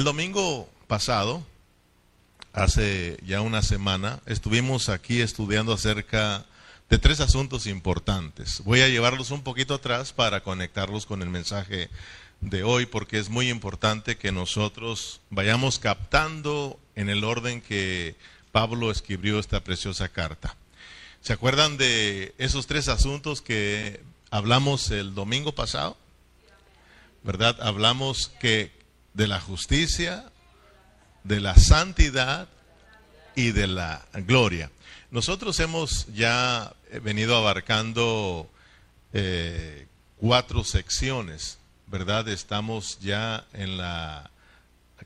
[0.00, 1.46] El domingo pasado,
[2.54, 6.46] hace ya una semana, estuvimos aquí estudiando acerca
[6.88, 8.62] de tres asuntos importantes.
[8.64, 11.90] Voy a llevarlos un poquito atrás para conectarlos con el mensaje
[12.40, 18.16] de hoy, porque es muy importante que nosotros vayamos captando en el orden que
[18.52, 20.56] Pablo escribió esta preciosa carta.
[21.20, 25.98] ¿Se acuerdan de esos tres asuntos que hablamos el domingo pasado?
[27.22, 27.58] ¿Verdad?
[27.60, 28.79] Hablamos que
[29.14, 30.30] de la justicia,
[31.24, 32.48] de la santidad
[33.34, 34.70] y de la gloria.
[35.10, 38.48] Nosotros hemos ya venido abarcando
[39.12, 42.28] eh, cuatro secciones, ¿verdad?
[42.28, 44.30] Estamos ya en la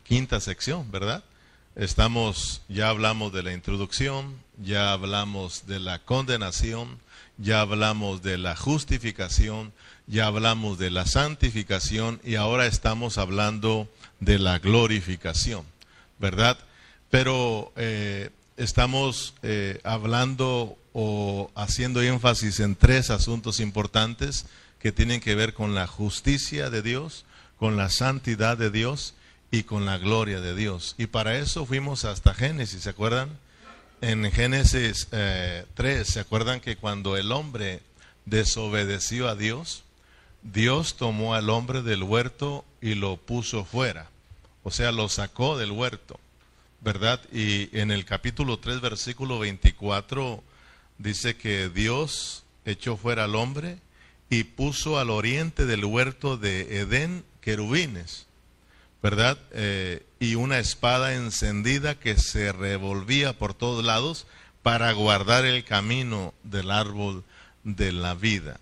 [0.02, 1.24] quinta sección, ¿verdad?
[1.76, 7.00] Estamos, ya hablamos de la introducción, ya hablamos de la condenación,
[7.38, 9.72] ya hablamos de la justificación,
[10.06, 13.88] ya hablamos de la santificación y ahora estamos hablando
[14.20, 15.64] de la glorificación,
[16.18, 16.58] ¿verdad?
[17.10, 24.46] Pero eh, estamos eh, hablando o haciendo énfasis en tres asuntos importantes
[24.78, 27.24] que tienen que ver con la justicia de Dios,
[27.58, 29.14] con la santidad de Dios
[29.50, 30.94] y con la gloria de Dios.
[30.98, 33.30] Y para eso fuimos hasta Génesis, ¿se acuerdan?
[34.00, 37.80] En Génesis 3, eh, ¿se acuerdan que cuando el hombre
[38.26, 39.83] desobedeció a Dios,
[40.44, 44.08] Dios tomó al hombre del huerto y lo puso fuera?
[44.62, 46.20] O sea, lo sacó del huerto,
[46.80, 47.20] ¿verdad?
[47.32, 50.42] Y en el capítulo 3, versículo 24,
[50.98, 53.78] dice que Dios echó fuera al hombre
[54.30, 58.26] y puso al oriente del huerto de Edén querubines
[59.04, 59.36] ¿verdad?
[59.50, 64.26] Eh, y una espada encendida que se revolvía por todos lados
[64.62, 67.22] para guardar el camino del árbol
[67.64, 68.58] de la vida.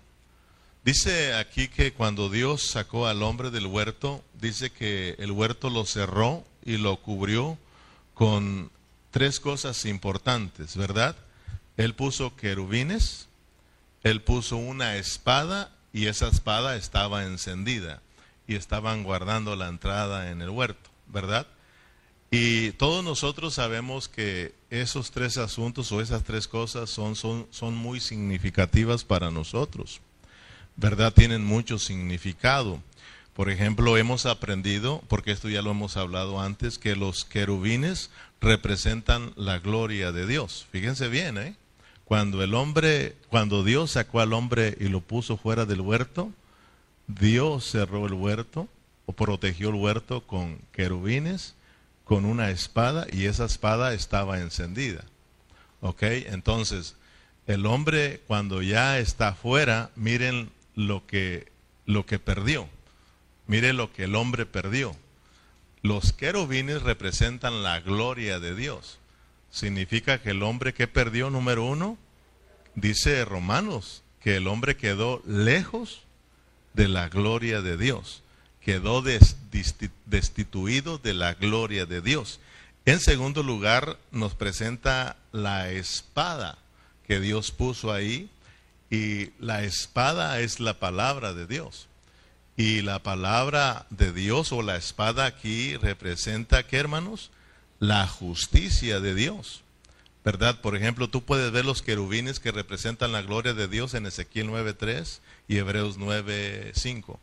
[0.83, 5.85] Dice aquí que cuando Dios sacó al hombre del huerto, dice que el huerto lo
[5.85, 7.57] cerró y lo cubrió
[8.13, 8.69] con
[9.11, 11.15] tres cosas importantes, ¿verdad?
[11.77, 13.29] Él puso querubines,
[14.03, 18.01] él puso una espada y esa espada estaba encendida
[18.45, 21.47] y estaban guardando la entrada en el huerto, ¿verdad?
[22.29, 27.75] Y todos nosotros sabemos que esos tres asuntos o esas tres cosas son, son, son
[27.75, 30.01] muy significativas para nosotros,
[30.75, 31.13] ¿verdad?
[31.13, 32.81] Tienen mucho significado.
[33.33, 38.11] Por ejemplo, hemos aprendido, porque esto ya lo hemos hablado antes, que los querubines
[38.41, 40.67] representan la gloria de Dios.
[40.71, 41.55] Fíjense bien, ¿eh?
[42.05, 46.31] Cuando el hombre, cuando Dios sacó al hombre y lo puso fuera del huerto,
[47.07, 48.67] Dios cerró el huerto
[49.05, 51.55] o protegió el huerto con querubines,
[52.03, 55.05] con una espada y esa espada estaba encendida.
[55.81, 56.03] ¿Ok?
[56.03, 56.95] Entonces,
[57.47, 61.51] el hombre cuando ya está fuera, miren lo que,
[61.85, 62.67] lo que perdió.
[63.47, 64.95] Miren lo que el hombre perdió.
[65.81, 68.99] Los querubines representan la gloria de Dios.
[69.51, 71.97] Significa que el hombre que perdió, número uno,
[72.75, 76.01] dice Romanos, que el hombre quedó lejos
[76.73, 78.23] de la gloria de Dios.
[78.61, 79.03] Quedó
[80.05, 82.39] destituido de la gloria de Dios.
[82.85, 86.57] En segundo lugar, nos presenta la espada
[87.05, 88.29] que Dios puso ahí.
[88.93, 91.87] Y la espada es la palabra de Dios.
[92.55, 97.31] Y la palabra de Dios o la espada aquí representa, ¿qué hermanos?
[97.79, 99.63] La justicia de Dios.
[100.23, 100.61] ¿Verdad?
[100.61, 104.49] Por ejemplo, tú puedes ver los querubines que representan la gloria de Dios en Ezequiel
[104.49, 107.17] 9.3 y Hebreos 9.5.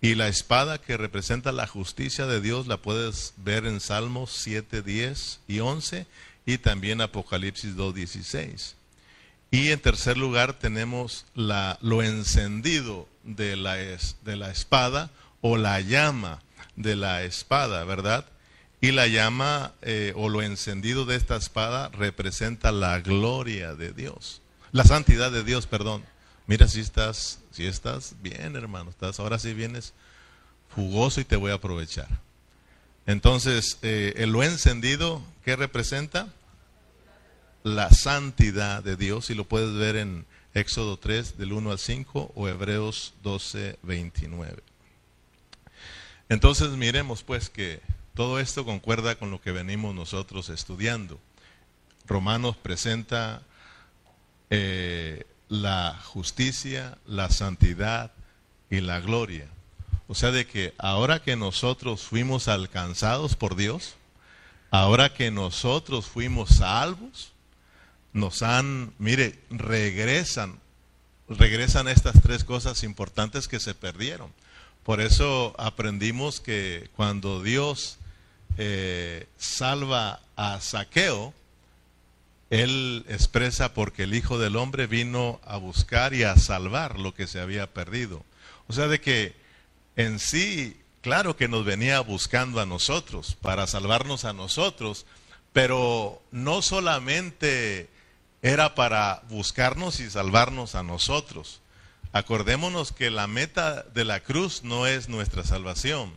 [0.00, 4.80] Y la espada que representa la justicia de Dios la puedes ver en Salmos 7,
[4.80, 6.06] 10 y 11
[6.46, 8.77] y también Apocalipsis 2, 16.
[9.50, 15.10] Y en tercer lugar tenemos la, lo encendido de la, de la espada
[15.40, 16.42] o la llama
[16.76, 18.26] de la espada, ¿verdad?
[18.80, 24.42] Y la llama eh, o lo encendido de esta espada representa la gloria de Dios,
[24.70, 26.04] la santidad de Dios, perdón.
[26.46, 29.92] Mira si estás, si estás bien, hermano, estás ahora sí vienes
[30.74, 32.08] fugoso y te voy a aprovechar.
[33.06, 36.28] Entonces, eh, lo encendido, ¿qué representa?
[37.62, 42.32] La santidad de Dios, y lo puedes ver en Éxodo 3, del 1 al 5,
[42.34, 44.62] o Hebreos 12, 29.
[46.28, 47.80] Entonces, miremos pues que
[48.14, 51.20] todo esto concuerda con lo que venimos nosotros estudiando.
[52.06, 53.42] Romanos presenta
[54.50, 58.12] eh, la justicia, la santidad
[58.70, 59.48] y la gloria.
[60.06, 63.96] O sea, de que ahora que nosotros fuimos alcanzados por Dios,
[64.70, 67.32] ahora que nosotros fuimos salvos,
[68.12, 70.58] nos han, mire, regresan,
[71.28, 74.32] regresan estas tres cosas importantes que se perdieron.
[74.82, 77.98] Por eso aprendimos que cuando Dios
[78.56, 81.34] eh, salva a Saqueo,
[82.50, 87.26] él expresa porque el Hijo del Hombre vino a buscar y a salvar lo que
[87.26, 88.24] se había perdido.
[88.68, 89.34] O sea, de que
[89.96, 95.04] en sí, claro que nos venía buscando a nosotros, para salvarnos a nosotros,
[95.52, 97.88] pero no solamente
[98.42, 101.60] era para buscarnos y salvarnos a nosotros.
[102.12, 106.12] Acordémonos que la meta de la cruz no es nuestra salvación,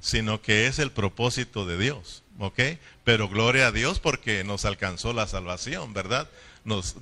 [0.00, 2.22] sino que es el propósito de Dios.
[2.38, 2.60] ¿Ok?
[3.04, 6.28] Pero gloria a Dios porque nos alcanzó la salvación, ¿verdad?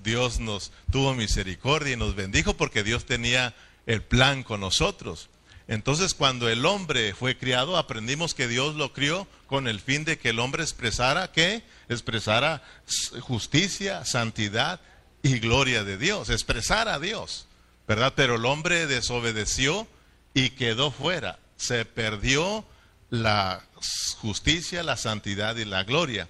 [0.02, 3.54] Dios nos tuvo misericordia y nos bendijo porque Dios tenía
[3.86, 5.30] el plan con nosotros.
[5.66, 10.18] Entonces cuando el hombre fue criado, aprendimos que Dios lo crió con el fin de
[10.18, 11.62] que el hombre expresara ¿qué?
[11.88, 12.62] Expresara
[13.20, 14.80] justicia, santidad
[15.22, 17.46] y gloria de Dios, expresara a Dios,
[17.88, 18.12] ¿verdad?
[18.14, 19.88] Pero el hombre desobedeció
[20.34, 22.66] y quedó fuera, se perdió
[23.08, 23.64] la
[24.20, 26.28] justicia, la santidad y la gloria.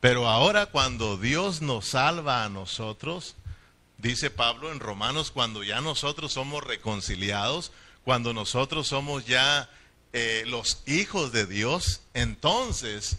[0.00, 3.36] Pero ahora cuando Dios nos salva a nosotros,
[3.96, 7.72] dice Pablo en Romanos, cuando ya nosotros somos reconciliados,
[8.04, 9.68] cuando nosotros somos ya
[10.12, 13.16] eh, los hijos de Dios, entonces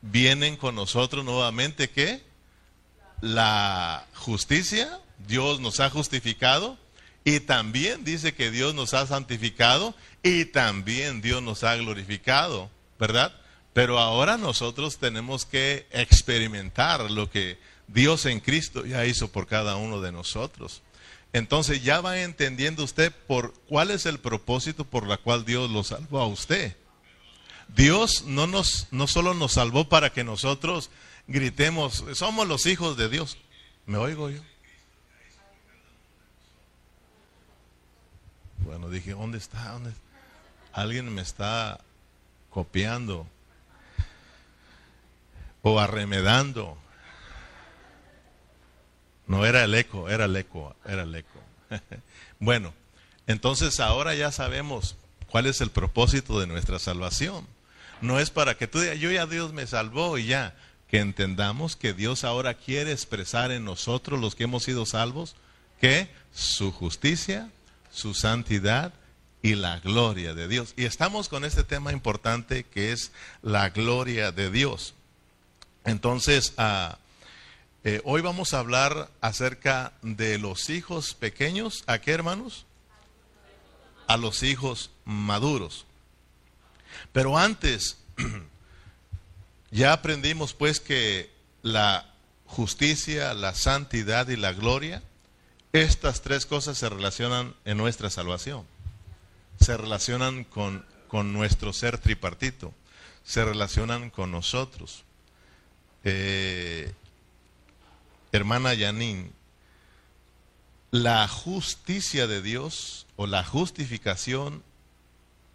[0.00, 2.22] vienen con nosotros nuevamente ¿qué?
[3.20, 6.78] La justicia, Dios nos ha justificado
[7.24, 13.34] y también dice que Dios nos ha santificado y también Dios nos ha glorificado, ¿verdad?
[13.72, 17.58] Pero ahora nosotros tenemos que experimentar lo que
[17.88, 20.82] Dios en Cristo ya hizo por cada uno de nosotros.
[21.38, 25.84] Entonces ya va entendiendo usted por cuál es el propósito por la cual Dios lo
[25.84, 26.76] salvó a usted.
[27.68, 30.90] Dios no nos no solo nos salvó para que nosotros
[31.28, 33.38] gritemos, somos los hijos de Dios.
[33.86, 34.40] ¿Me oigo yo?
[38.58, 39.72] Bueno, dije, ¿dónde está?
[39.72, 39.92] ¿Dónde
[40.72, 41.80] Alguien me está
[42.50, 43.26] copiando
[45.62, 46.76] o arremedando.
[49.28, 51.40] No era el eco, era el eco, era el eco.
[52.40, 52.72] bueno,
[53.26, 54.96] entonces ahora ya sabemos
[55.30, 57.46] cuál es el propósito de nuestra salvación.
[58.00, 60.56] No es para que tú digas, yo ya Dios me salvó y ya.
[60.88, 65.36] Que entendamos que Dios ahora quiere expresar en nosotros, los que hemos sido salvos,
[65.80, 67.50] que su justicia,
[67.92, 68.94] su santidad
[69.42, 70.72] y la gloria de Dios.
[70.78, 74.94] Y estamos con este tema importante que es la gloria de Dios.
[75.84, 76.98] Entonces, ah,
[77.90, 81.84] eh, hoy vamos a hablar acerca de los hijos pequeños.
[81.86, 82.66] ¿A qué hermanos?
[84.06, 85.86] A los hijos maduros.
[87.12, 87.96] Pero antes,
[89.70, 91.30] ya aprendimos pues que
[91.62, 92.12] la
[92.44, 95.02] justicia, la santidad y la gloria,
[95.72, 98.66] estas tres cosas se relacionan en nuestra salvación.
[99.60, 102.74] Se relacionan con, con nuestro ser tripartito.
[103.24, 105.04] Se relacionan con nosotros.
[106.04, 106.92] Eh,
[108.32, 109.32] hermana Yanin,
[110.90, 114.62] la justicia de Dios o la justificación,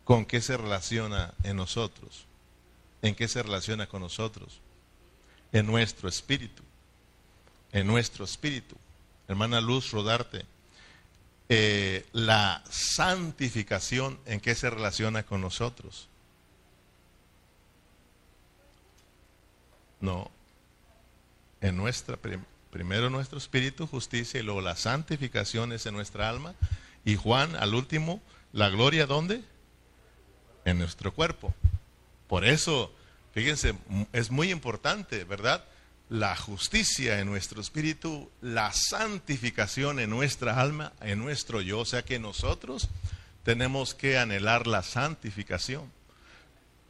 [0.04, 2.26] ¿con qué se relaciona en nosotros?
[3.02, 4.60] ¿En qué se relaciona con nosotros?
[5.52, 6.64] En nuestro espíritu.
[7.72, 8.76] En nuestro espíritu.
[9.28, 10.46] Hermana Luz Rodarte,
[11.50, 16.08] eh, la santificación, ¿en qué se relaciona con nosotros?
[20.00, 20.30] No,
[21.62, 22.18] en nuestra
[22.74, 26.56] Primero nuestro espíritu, justicia, y luego la santificación es en nuestra alma.
[27.06, 28.20] Y Juan, al último,
[28.52, 29.44] la gloria, ¿dónde?
[30.66, 31.54] En nuestro cuerpo.
[32.28, 32.92] Por eso,
[33.32, 33.76] fíjense,
[34.12, 35.64] es muy importante, ¿verdad?
[36.10, 41.82] La justicia en nuestro espíritu, la santificación en nuestra alma, en nuestro yo.
[41.82, 42.90] O sea que nosotros
[43.44, 45.92] tenemos que anhelar la santificación.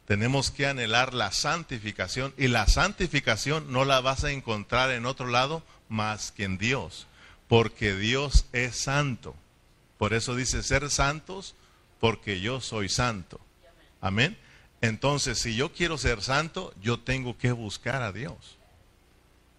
[0.06, 5.28] Tenemos que anhelar la santificación y la santificación no la vas a encontrar en otro
[5.28, 7.08] lado más que en Dios,
[7.48, 9.36] porque Dios es santo.
[9.98, 11.56] Por eso dice ser santos,
[12.00, 13.40] porque yo soy santo.
[14.02, 14.38] Amén.
[14.82, 18.58] Entonces, si yo quiero ser santo, yo tengo que buscar a Dios.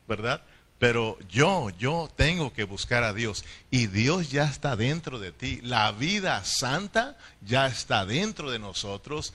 [0.06, 0.42] ¿Verdad?
[0.78, 3.42] Pero yo, yo tengo que buscar a Dios.
[3.70, 5.60] Y Dios ya está dentro de ti.
[5.62, 9.32] La vida santa ya está dentro de nosotros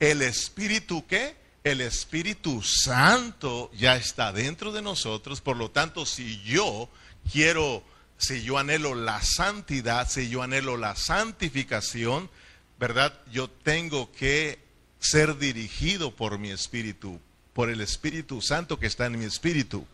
[0.00, 1.36] el Espíritu qué?
[1.64, 6.88] El Espíritu Santo ya está dentro de nosotros, por lo tanto, si yo
[7.32, 7.82] quiero,
[8.18, 12.30] si yo anhelo la santidad, si yo anhelo la santificación,
[12.78, 13.18] ¿verdad?
[13.32, 14.60] Yo tengo que
[15.00, 17.20] ser dirigido por mi Espíritu,
[17.52, 19.86] por el Espíritu Santo que está en mi espíritu.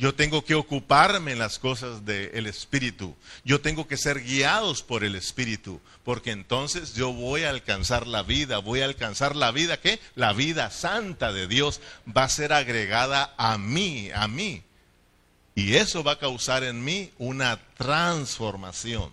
[0.00, 3.14] Yo tengo que ocuparme en las cosas del Espíritu.
[3.44, 8.22] Yo tengo que ser guiados por el Espíritu, porque entonces yo voy a alcanzar la
[8.22, 11.82] vida, voy a alcanzar la vida que la vida santa de Dios
[12.16, 14.62] va a ser agregada a mí, a mí.
[15.54, 19.12] Y eso va a causar en mí una transformación,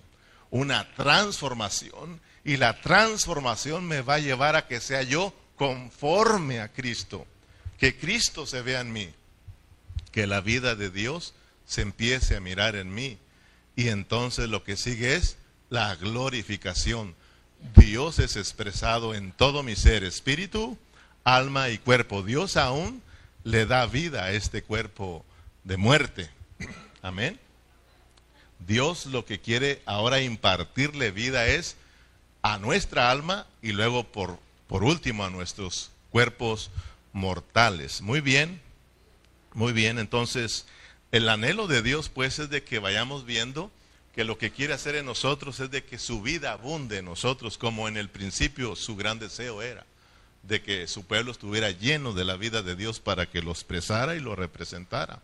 [0.52, 2.22] una transformación.
[2.46, 7.28] Y la transformación me va a llevar a que sea yo conforme a Cristo,
[7.78, 9.14] que Cristo se vea en mí
[10.12, 11.34] que la vida de Dios
[11.66, 13.18] se empiece a mirar en mí.
[13.76, 15.38] Y entonces lo que sigue es
[15.70, 17.16] la glorificación.
[17.76, 20.78] Dios es expresado en todo mi ser, espíritu,
[21.24, 22.24] alma y cuerpo.
[22.24, 23.02] Dios aún
[23.44, 25.26] le da vida a este cuerpo
[25.64, 26.30] de muerte.
[27.02, 27.40] Amén.
[28.66, 31.76] Dios lo que quiere ahora impartirle vida es
[32.42, 36.72] a nuestra alma y luego por, por último a nuestros cuerpos
[37.14, 38.02] mortales.
[38.02, 38.62] Muy bien,
[39.54, 40.66] muy bien, entonces
[41.12, 43.72] el anhelo de Dios pues es de que vayamos viendo
[44.14, 47.58] que lo que quiere hacer en nosotros es de que su vida abunde en nosotros,
[47.58, 49.86] como en el principio su gran deseo era,
[50.44, 54.16] de que su pueblo estuviera lleno de la vida de Dios para que lo expresara
[54.16, 55.20] y lo representara.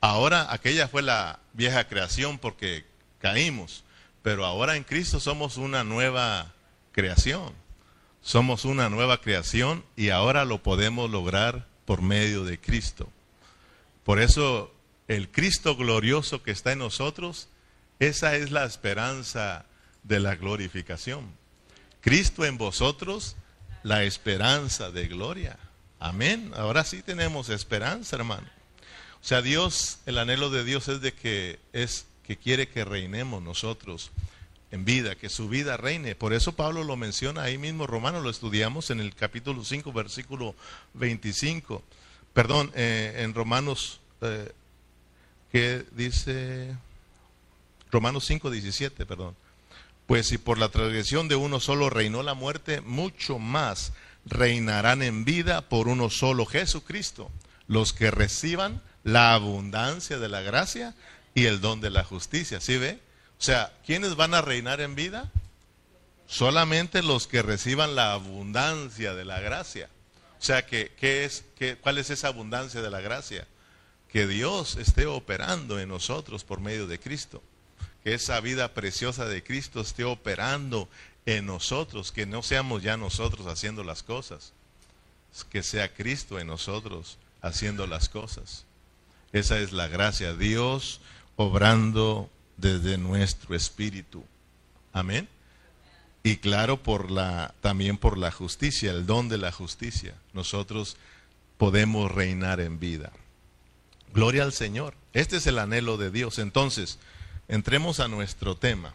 [0.00, 2.84] Ahora aquella fue la vieja creación porque
[3.20, 3.84] caímos,
[4.22, 6.52] pero ahora en Cristo somos una nueva
[6.90, 7.52] creación.
[8.22, 13.08] Somos una nueva creación y ahora lo podemos lograr por medio de Cristo.
[14.06, 14.72] Por eso
[15.08, 17.48] el Cristo glorioso que está en nosotros,
[17.98, 19.66] esa es la esperanza
[20.04, 21.32] de la glorificación.
[22.02, 23.34] Cristo en vosotros,
[23.82, 25.58] la esperanza de gloria.
[25.98, 26.52] Amén.
[26.54, 28.46] Ahora sí tenemos esperanza, hermano.
[29.20, 33.42] O sea, Dios, el anhelo de Dios es de que es que quiere que reinemos
[33.42, 34.12] nosotros
[34.70, 36.14] en vida, que su vida reine.
[36.14, 40.54] Por eso Pablo lo menciona ahí mismo, Romano, lo estudiamos en el capítulo 5, versículo
[40.94, 41.82] 25
[42.36, 44.52] perdón, eh, en Romanos, eh,
[45.50, 46.76] que dice,
[47.90, 49.34] Romanos 5, 17, perdón.
[50.06, 53.94] Pues si por la transgresión de uno solo reinó la muerte, mucho más
[54.26, 57.30] reinarán en vida por uno solo Jesucristo,
[57.68, 60.94] los que reciban la abundancia de la gracia
[61.34, 62.60] y el don de la justicia.
[62.60, 63.00] ¿Sí ve?
[63.38, 65.32] O sea, ¿quiénes van a reinar en vida?
[66.26, 69.88] Solamente los que reciban la abundancia de la gracia.
[70.38, 71.44] O sea, que, ¿qué es,
[71.80, 73.46] ¿cuál es esa abundancia de la gracia?
[74.08, 77.42] Que Dios esté operando en nosotros por medio de Cristo.
[78.04, 80.88] Que esa vida preciosa de Cristo esté operando
[81.24, 82.12] en nosotros.
[82.12, 84.52] Que no seamos ya nosotros haciendo las cosas.
[85.50, 88.64] Que sea Cristo en nosotros haciendo las cosas.
[89.32, 90.34] Esa es la gracia.
[90.34, 91.00] Dios
[91.36, 94.24] obrando desde nuestro espíritu.
[94.92, 95.28] Amén.
[96.26, 100.16] Y claro, por la, también por la justicia, el don de la justicia.
[100.32, 100.96] Nosotros
[101.56, 103.12] podemos reinar en vida.
[104.12, 104.94] Gloria al Señor.
[105.12, 106.40] Este es el anhelo de Dios.
[106.40, 106.98] Entonces,
[107.46, 108.92] entremos a nuestro tema.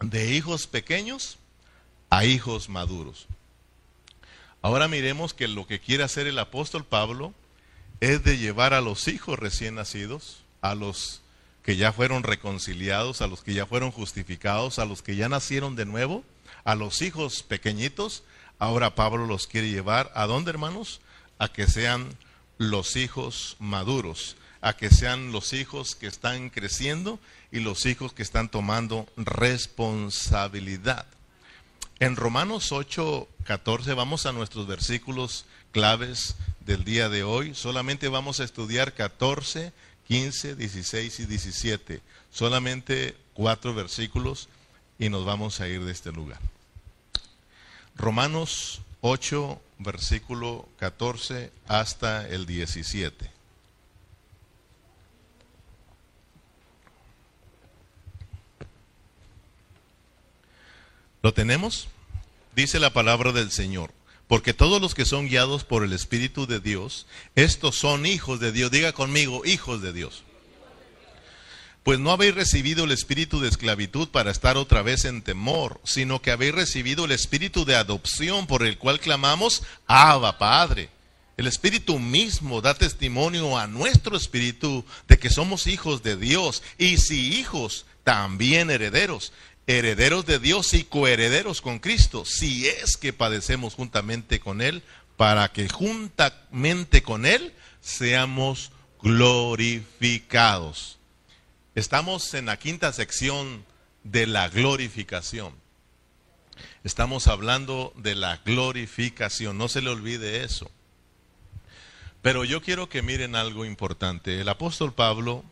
[0.00, 1.38] De hijos pequeños
[2.10, 3.28] a hijos maduros.
[4.62, 7.32] Ahora miremos que lo que quiere hacer el apóstol Pablo
[8.00, 11.22] es de llevar a los hijos recién nacidos, a los
[11.62, 15.76] que ya fueron reconciliados, a los que ya fueron justificados, a los que ya nacieron
[15.76, 16.24] de nuevo,
[16.64, 18.22] a los hijos pequeñitos,
[18.58, 21.00] ahora Pablo los quiere llevar a dónde, hermanos?
[21.38, 22.16] A que sean
[22.58, 27.18] los hijos maduros, a que sean los hijos que están creciendo
[27.50, 31.06] y los hijos que están tomando responsabilidad.
[31.98, 37.54] En Romanos 8, 14 vamos a nuestros versículos claves del día de hoy.
[37.54, 39.72] Solamente vamos a estudiar 14,
[40.08, 42.00] 15, 16 y 17.
[42.30, 44.48] Solamente cuatro versículos
[44.98, 46.40] y nos vamos a ir de este lugar.
[47.96, 53.30] Romanos 8, versículo 14 hasta el 17.
[61.22, 61.88] ¿Lo tenemos?
[62.56, 63.92] Dice la palabra del Señor.
[64.26, 68.50] Porque todos los que son guiados por el Espíritu de Dios, estos son hijos de
[68.50, 68.70] Dios.
[68.70, 70.24] Diga conmigo, hijos de Dios.
[71.82, 76.22] Pues no habéis recibido el espíritu de esclavitud para estar otra vez en temor, sino
[76.22, 80.90] que habéis recibido el espíritu de adopción por el cual clamamos, Abba Padre.
[81.36, 86.98] El espíritu mismo da testimonio a nuestro espíritu de que somos hijos de Dios y
[86.98, 89.32] si hijos, también herederos,
[89.66, 94.84] herederos de Dios y coherederos con Cristo, si es que padecemos juntamente con Él,
[95.16, 98.70] para que juntamente con Él seamos
[99.02, 100.98] glorificados.
[101.74, 103.64] Estamos en la quinta sección
[104.04, 105.54] de la glorificación.
[106.84, 110.70] Estamos hablando de la glorificación, no se le olvide eso.
[112.20, 114.38] Pero yo quiero que miren algo importante.
[114.38, 115.44] El apóstol Pablo,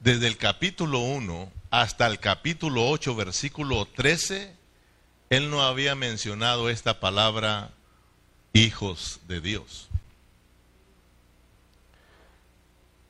[0.00, 4.52] desde el capítulo 1 hasta el capítulo 8, versículo 13,
[5.30, 7.70] él no había mencionado esta palabra
[8.52, 9.88] hijos de Dios.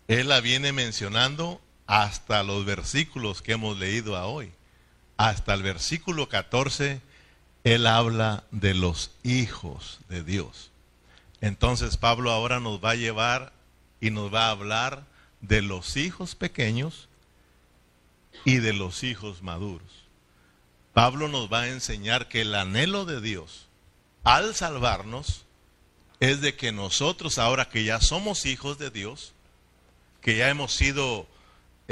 [0.06, 4.52] Él la viene mencionando hasta los versículos que hemos leído a hoy.
[5.16, 7.00] Hasta el versículo 14,
[7.64, 10.70] Él habla de los hijos de Dios.
[11.40, 13.52] Entonces Pablo ahora nos va a llevar
[14.00, 15.04] y nos va a hablar
[15.40, 17.08] de los hijos pequeños
[18.44, 20.04] y de los hijos maduros.
[20.92, 23.66] Pablo nos va a enseñar que el anhelo de Dios
[24.22, 25.44] al salvarnos
[26.20, 29.32] es de que nosotros ahora que ya somos hijos de Dios,
[30.20, 31.26] que ya hemos sido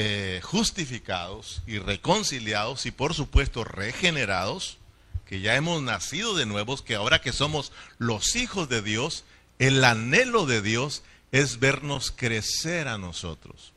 [0.01, 4.79] eh, justificados y reconciliados y por supuesto regenerados,
[5.27, 9.25] que ya hemos nacido de nuevos, que ahora que somos los hijos de Dios,
[9.59, 11.03] el anhelo de Dios
[11.33, 13.73] es vernos crecer a nosotros,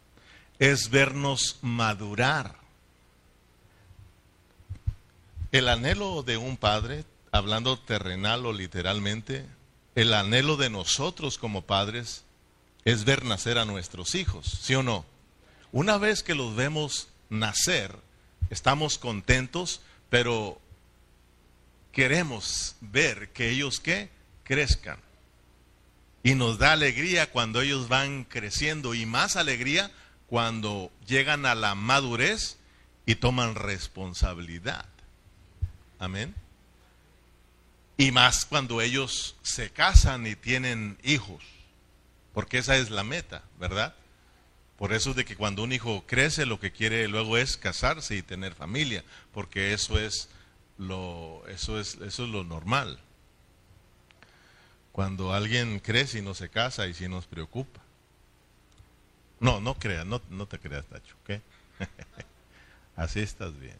[0.59, 2.55] es vernos madurar.
[5.51, 9.47] El anhelo de un padre, hablando terrenal o literalmente,
[9.95, 12.25] el anhelo de nosotros como padres
[12.85, 15.03] es ver nacer a nuestros hijos, ¿sí o no?
[15.71, 17.95] Una vez que los vemos nacer,
[18.49, 20.59] estamos contentos, pero
[21.91, 24.09] queremos ver que ellos ¿qué?
[24.43, 24.99] crezcan.
[26.23, 29.91] Y nos da alegría cuando ellos van creciendo y más alegría
[30.27, 32.57] cuando llegan a la madurez
[33.05, 34.85] y toman responsabilidad.
[35.99, 36.35] Amén.
[37.97, 41.43] Y más cuando ellos se casan y tienen hijos,
[42.33, 43.95] porque esa es la meta, ¿verdad?
[44.81, 48.15] Por eso es de que cuando un hijo crece lo que quiere luego es casarse
[48.15, 50.27] y tener familia, porque eso es
[50.79, 52.99] lo eso es eso es lo normal
[54.91, 57.79] cuando alguien crece y no se casa y si nos preocupa.
[59.39, 61.41] No, no creas, no, no te creas, Tacho, ¿ok?
[62.95, 63.77] Así estás bien.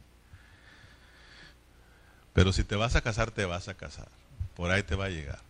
[2.34, 4.08] Pero si te vas a casar, te vas a casar.
[4.56, 5.42] Por ahí te va a llegar.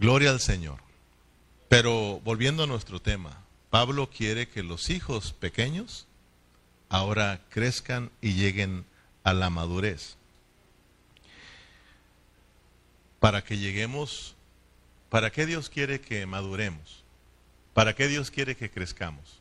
[0.00, 0.89] Gloria al Señor.
[1.70, 6.08] Pero volviendo a nuestro tema, Pablo quiere que los hijos pequeños
[6.88, 8.84] ahora crezcan y lleguen
[9.22, 10.16] a la madurez
[13.20, 14.34] para que lleguemos,
[15.10, 17.04] ¿para qué Dios quiere que maduremos?
[17.72, 19.38] ¿Para qué Dios quiere que crezcamos?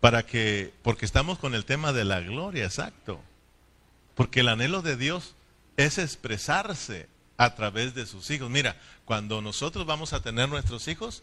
[0.00, 3.20] Para que, porque estamos con el tema de la gloria, exacto.
[4.14, 5.34] Porque el anhelo de Dios
[5.76, 7.06] es expresarse
[7.38, 8.50] a través de sus hijos.
[8.50, 11.22] Mira, cuando nosotros vamos a tener nuestros hijos,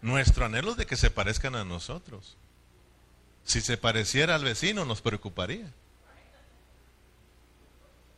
[0.00, 2.36] nuestro anhelo es de que se parezcan a nosotros.
[3.44, 5.70] Si se pareciera al vecino, nos preocuparía.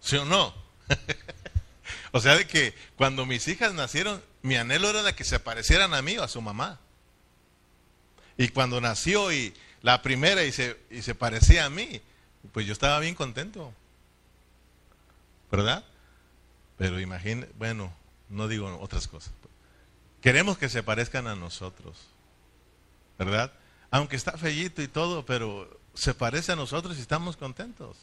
[0.01, 0.55] ¿Sí o no?
[2.13, 5.95] o sea, de que cuando mis hijas nacieron, mi anhelo era de que se parecieran
[5.95, 6.79] a mí o a su mamá.
[8.37, 12.03] Y cuando nació y la primera y se, y se parecía a mí,
[12.53, 13.73] pues yo estaba bien contento.
[15.51, 15.83] ¿Verdad?
[16.79, 17.93] Pero imagine, bueno,
[18.29, 19.33] no digo otras cosas.
[20.23, 21.97] Queremos que se parezcan a nosotros.
[23.19, 23.53] ¿Verdad?
[23.91, 27.97] Aunque está fellito y todo, pero se parece a nosotros y estamos contentos.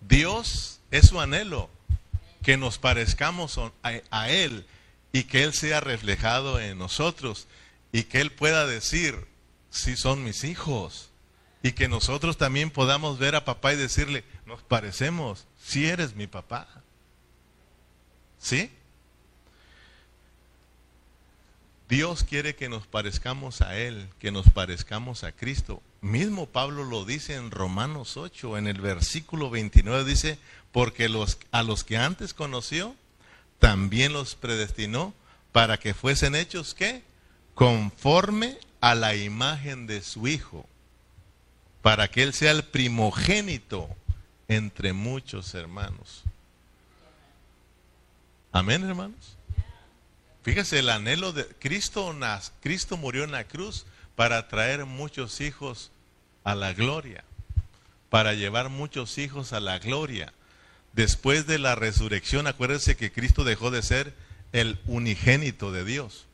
[0.00, 1.70] Dios es su anhelo,
[2.42, 4.66] que nos parezcamos a, Él
[5.12, 7.46] y que Él sea reflejado en nosotros
[7.92, 9.26] y que Él pueda decir,
[9.70, 11.10] si son mis hijos.
[11.62, 16.26] Y que nosotros también podamos ver a papá y decirle, nos parecemos, si eres mi
[16.28, 16.68] papá.
[18.40, 18.70] ¿Sí?
[21.88, 25.82] Dios quiere que nos parezcamos a Él, que nos parezcamos a Cristo.
[26.02, 30.38] Mismo Pablo lo dice en Romanos 8, en el versículo 29 dice,
[30.70, 32.94] porque los, a los que antes conoció,
[33.58, 35.14] también los predestinó
[35.50, 37.02] para que fuesen hechos, ¿qué?
[37.54, 40.68] Conforme a la imagen de su Hijo,
[41.80, 43.88] para que Él sea el primogénito
[44.46, 46.22] entre muchos hermanos.
[48.58, 49.36] Amén, hermanos.
[50.42, 52.12] Fíjese el anhelo de Cristo,
[52.60, 55.92] Cristo murió en la cruz para traer muchos hijos
[56.42, 57.22] a la gloria,
[58.10, 60.32] para llevar muchos hijos a la gloria.
[60.92, 64.12] Después de la resurrección, acuérdense que Cristo dejó de ser
[64.50, 66.26] el unigénito de Dios.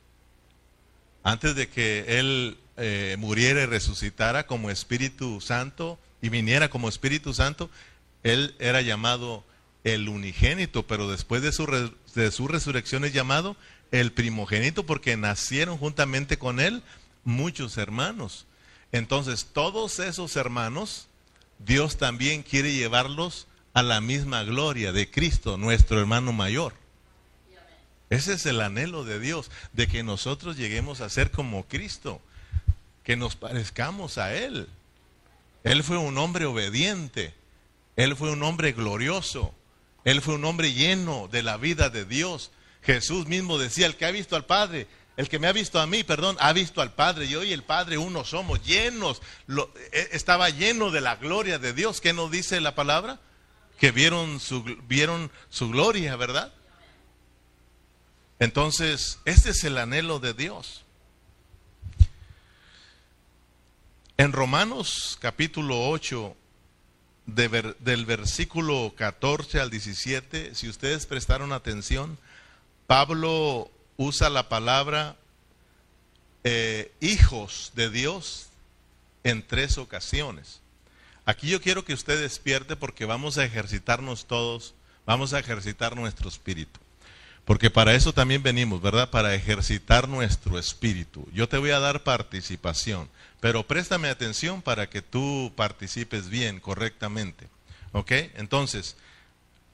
[1.24, 7.34] Antes de que Él eh, muriera y resucitara como Espíritu Santo y viniera como Espíritu
[7.34, 7.68] Santo,
[8.22, 9.44] Él era llamado
[9.84, 11.66] el unigénito, pero después de su,
[12.14, 13.56] de su resurrección es llamado
[13.92, 16.82] el primogénito porque nacieron juntamente con Él
[17.22, 18.46] muchos hermanos.
[18.92, 21.08] Entonces, todos esos hermanos,
[21.58, 26.74] Dios también quiere llevarlos a la misma gloria de Cristo, nuestro hermano mayor.
[28.10, 32.20] Ese es el anhelo de Dios, de que nosotros lleguemos a ser como Cristo,
[33.02, 34.68] que nos parezcamos a Él.
[35.64, 37.34] Él fue un hombre obediente,
[37.96, 39.54] Él fue un hombre glorioso,
[40.04, 42.50] Él fue un hombre lleno de la vida de Dios.
[42.82, 44.86] Jesús mismo decía, el que ha visto al Padre,
[45.16, 47.28] el que me ha visto a mí, perdón, ha visto al Padre.
[47.28, 49.22] Yo y el Padre uno somos, llenos.
[49.92, 52.00] E, estaba lleno de la gloria de Dios.
[52.00, 53.20] ¿Qué nos dice la palabra?
[53.78, 56.52] Que vieron su, vieron su gloria, ¿verdad?
[58.38, 60.84] Entonces, este es el anhelo de Dios.
[64.16, 66.36] En Romanos capítulo 8,
[67.26, 72.18] del versículo 14 al 17, si ustedes prestaron atención,
[72.86, 75.16] Pablo usa la palabra
[76.44, 78.48] eh, hijos de Dios
[79.22, 80.60] en tres ocasiones.
[81.24, 84.74] Aquí yo quiero que usted despierte porque vamos a ejercitarnos todos,
[85.06, 86.80] vamos a ejercitar nuestro espíritu.
[87.46, 89.10] Porque para eso también venimos, ¿verdad?
[89.10, 91.26] Para ejercitar nuestro espíritu.
[91.32, 93.08] Yo te voy a dar participación,
[93.44, 97.46] pero préstame atención para que tú participes bien, correctamente.
[97.92, 98.10] ¿Ok?
[98.36, 98.96] Entonces,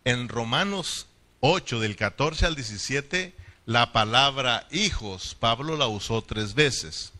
[0.03, 1.07] en Romanos
[1.39, 3.33] 8, del 14 al 17,
[3.67, 7.13] la palabra hijos, Pablo la usó tres veces.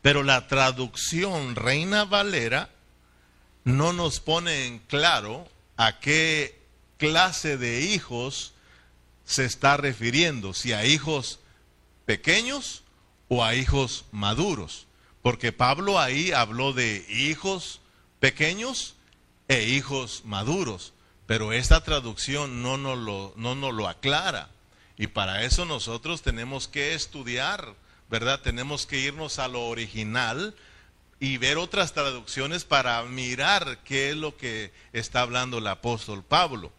[0.00, 2.70] Pero la traducción Reina Valera
[3.64, 6.58] no nos pone en claro a qué
[6.96, 8.54] clase de hijos
[9.26, 11.38] se está refiriendo, si a hijos
[12.06, 12.82] pequeños
[13.28, 14.86] o a hijos maduros.
[15.24, 17.80] Porque Pablo ahí habló de hijos
[18.20, 18.94] pequeños
[19.48, 20.92] e hijos maduros,
[21.24, 22.98] pero esta traducción no nos
[23.74, 24.50] lo, aclara.
[24.98, 27.74] Y para eso nosotros tenemos que estudiar,
[28.10, 28.42] ¿verdad?
[28.42, 30.54] Tenemos que irnos a lo original
[31.18, 36.70] y ver otras traducciones para mirar qué es lo que está hablando el apóstol Pablo.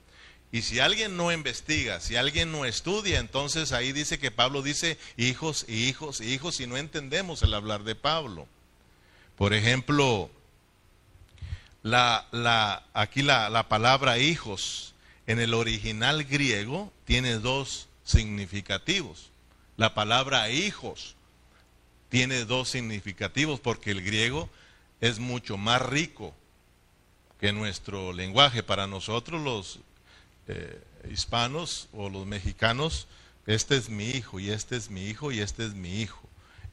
[0.55, 4.97] Y si alguien no investiga, si alguien no estudia, entonces ahí dice que Pablo dice
[5.17, 8.47] hijos y hijos y hijos y no entendemos el hablar de Pablo.
[9.37, 10.29] Por ejemplo,
[11.83, 14.93] la, la, aquí la, la palabra hijos
[15.27, 19.31] en el original griego tiene dos significativos.
[19.75, 21.17] La palabra hijos
[22.07, 24.49] tiene dos significativos porque el griego
[25.01, 26.33] es mucho más rico
[27.41, 28.63] que nuestro lenguaje.
[28.63, 29.81] Para nosotros los
[30.47, 33.07] eh, hispanos o los mexicanos,
[33.47, 36.21] este es mi hijo y este es mi hijo y este es mi hijo.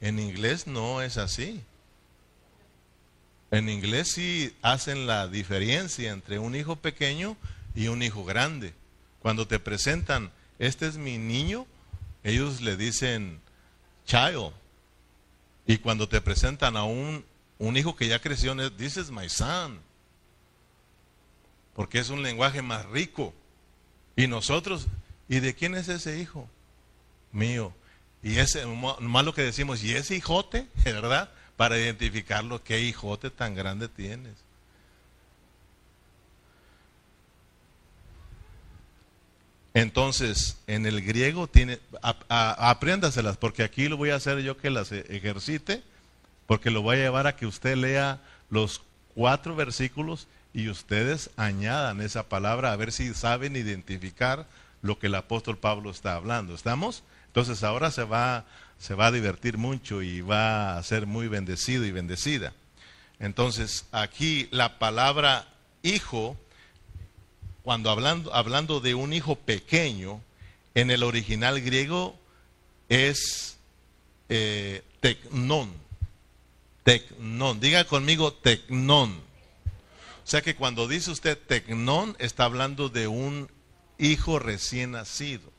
[0.00, 1.62] En inglés no es así.
[3.50, 7.36] En inglés sí hacen la diferencia entre un hijo pequeño
[7.74, 8.72] y un hijo grande.
[9.20, 11.66] Cuando te presentan, este es mi niño,
[12.24, 13.40] ellos le dicen
[14.06, 14.52] child.
[15.66, 17.24] Y cuando te presentan a un,
[17.58, 19.80] un hijo que ya creció, dices my son.
[21.74, 23.34] Porque es un lenguaje más rico.
[24.16, 24.86] Y nosotros,
[25.28, 26.48] ¿y de quién es ese hijo?
[27.32, 27.72] Mío.
[28.22, 30.68] Y ese, más lo que decimos, ¿y ese hijote?
[30.84, 31.30] ¿Verdad?
[31.56, 34.34] Para identificarlo, ¿qué hijote tan grande tienes?
[39.74, 41.80] Entonces, en el griego tiene,
[42.28, 45.82] apréndaselas, porque aquí lo voy a hacer yo que las e, ejercite,
[46.46, 48.20] porque lo voy a llevar a que usted lea
[48.50, 48.82] los
[49.14, 54.46] cuatro versículos y ustedes añadan esa palabra a ver si saben identificar
[54.82, 56.54] lo que el apóstol Pablo está hablando.
[56.54, 57.02] ¿Estamos?
[57.28, 58.44] Entonces ahora se va,
[58.78, 62.52] se va a divertir mucho y va a ser muy bendecido y bendecida.
[63.18, 65.46] Entonces aquí la palabra
[65.82, 66.36] hijo,
[67.62, 70.20] cuando hablando, hablando de un hijo pequeño,
[70.74, 72.18] en el original griego
[72.88, 73.56] es
[74.28, 75.72] eh, tecnón.
[76.84, 77.60] Tecnón.
[77.60, 79.31] Diga conmigo tecnón.
[80.24, 83.50] O sea que cuando dice usted tecnón, está hablando de un
[83.98, 85.52] hijo recién nacido.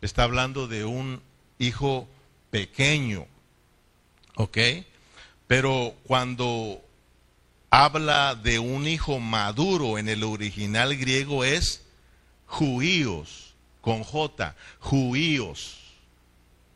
[0.00, 1.22] Está hablando de un
[1.58, 2.08] hijo
[2.50, 3.26] pequeño.
[4.36, 4.58] ¿Ok?
[5.46, 6.82] Pero cuando
[7.70, 11.82] habla de un hijo maduro en el original griego es
[12.46, 15.78] juíos, con J, juíos.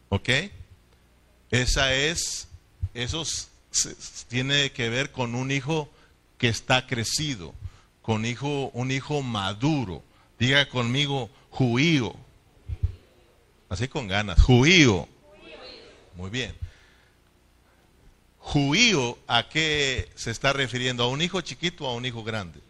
[0.09, 0.29] ¿Ok?
[1.51, 2.49] Esa es,
[2.95, 3.25] eso
[4.29, 5.89] tiene que ver con un hijo
[6.45, 7.55] que está crecido,
[8.03, 10.03] con hijo, un hijo maduro.
[10.39, 12.15] Diga conmigo, juío.
[13.71, 15.09] Así con ganas, juío.
[16.15, 16.55] Muy bien.
[18.41, 21.05] Juío, ¿a qué se está refiriendo?
[21.05, 22.61] ¿A un hijo chiquito o a un hijo grande?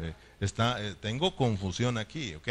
[0.00, 2.48] Eh, está, eh, tengo confusión aquí, ¿ok?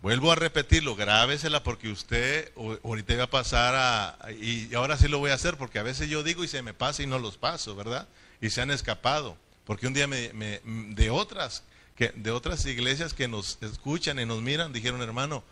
[0.00, 2.52] Vuelvo a repetirlo, grábesela porque usted
[2.84, 6.08] ahorita va a pasar a, y ahora sí lo voy a hacer porque a veces
[6.08, 8.06] yo digo y se me pasa y no los paso, ¿verdad?
[8.40, 10.30] Y se han escapado, porque un día me,
[10.62, 11.64] de otras
[11.96, 15.42] que de otras iglesias que nos escuchan y nos miran, dijeron, hermano,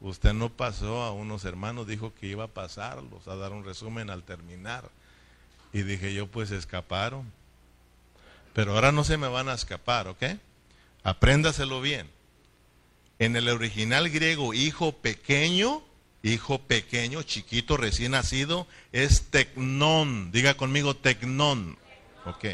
[0.00, 4.08] usted no pasó a unos hermanos, dijo que iba a pasarlos, a dar un resumen
[4.10, 4.88] al terminar.
[5.72, 7.32] Y dije yo, pues escaparon.
[8.54, 10.22] Pero ahora no se me van a escapar, ¿ok?
[11.02, 12.08] Apréndaselo bien.
[13.18, 15.82] En el original griego, hijo pequeño,
[16.22, 20.32] hijo pequeño, chiquito, recién nacido, es tecnón.
[20.32, 21.78] Diga conmigo tecnón.
[22.26, 22.44] Ok.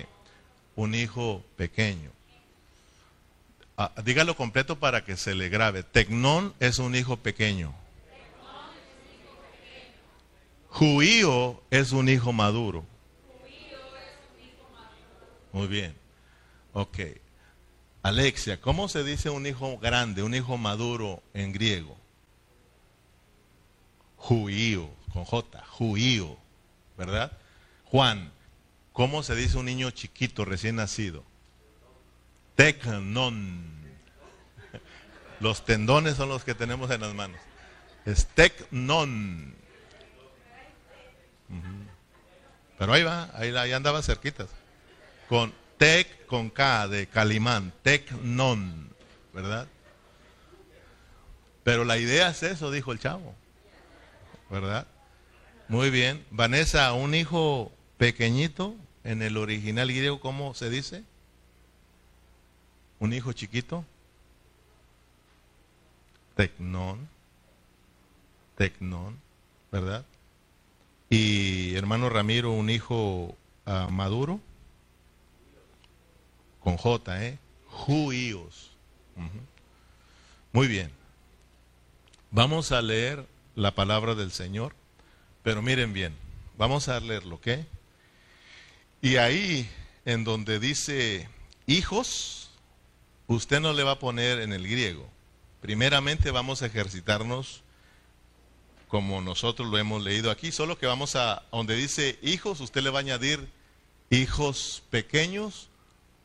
[0.77, 2.11] Un hijo pequeño.
[3.77, 5.83] Ah, dígalo completo para que se le grabe.
[5.83, 7.75] Tecnón es un hijo pequeño.
[10.69, 12.85] Juío es un hijo maduro.
[15.53, 15.95] Muy bien.
[16.73, 16.99] Ok.
[18.03, 21.97] Alexia, ¿cómo se dice un hijo grande, un hijo maduro en griego?
[24.17, 26.37] Juío, con J, juío,
[26.99, 27.33] ¿verdad?
[27.85, 28.33] Juan,
[28.93, 31.25] ¿cómo se dice un niño chiquito recién nacido?
[32.57, 33.71] Tecnon.
[35.39, 37.41] Los tendones son los que tenemos en las manos.
[38.05, 39.55] Es tecnon.
[42.79, 44.49] Pero ahí va, ahí, ahí andaba cerquitas.
[45.29, 48.89] Con Tec con K de Calimán, Tecnon,
[49.35, 49.67] ¿verdad?
[51.65, 53.35] Pero la idea es eso, dijo el chavo,
[54.49, 54.87] ¿verdad?
[55.67, 56.25] Muy bien.
[56.31, 61.03] Vanessa, un hijo pequeñito, en el original griego, ¿cómo se dice?
[63.01, 63.85] Un hijo chiquito.
[66.37, 67.09] Tecnón.
[68.57, 69.19] Tecnón,
[69.73, 70.05] ¿verdad?
[71.11, 74.39] Y hermano Ramiro, un hijo uh, maduro
[76.63, 77.39] con J, ¿eh?
[77.67, 78.71] Juíos.
[80.53, 80.91] Muy bien.
[82.31, 84.75] Vamos a leer la palabra del Señor,
[85.43, 86.17] pero miren bien,
[86.57, 87.49] vamos a leerlo, ¿ok?
[89.03, 89.69] Y ahí,
[90.05, 91.29] en donde dice
[91.67, 92.51] hijos,
[93.27, 95.09] usted no le va a poner en el griego.
[95.61, 97.63] Primeramente vamos a ejercitarnos
[98.89, 102.91] como nosotros lo hemos leído aquí, solo que vamos a, donde dice hijos, usted le
[102.91, 103.49] va a añadir
[104.11, 105.71] hijos pequeños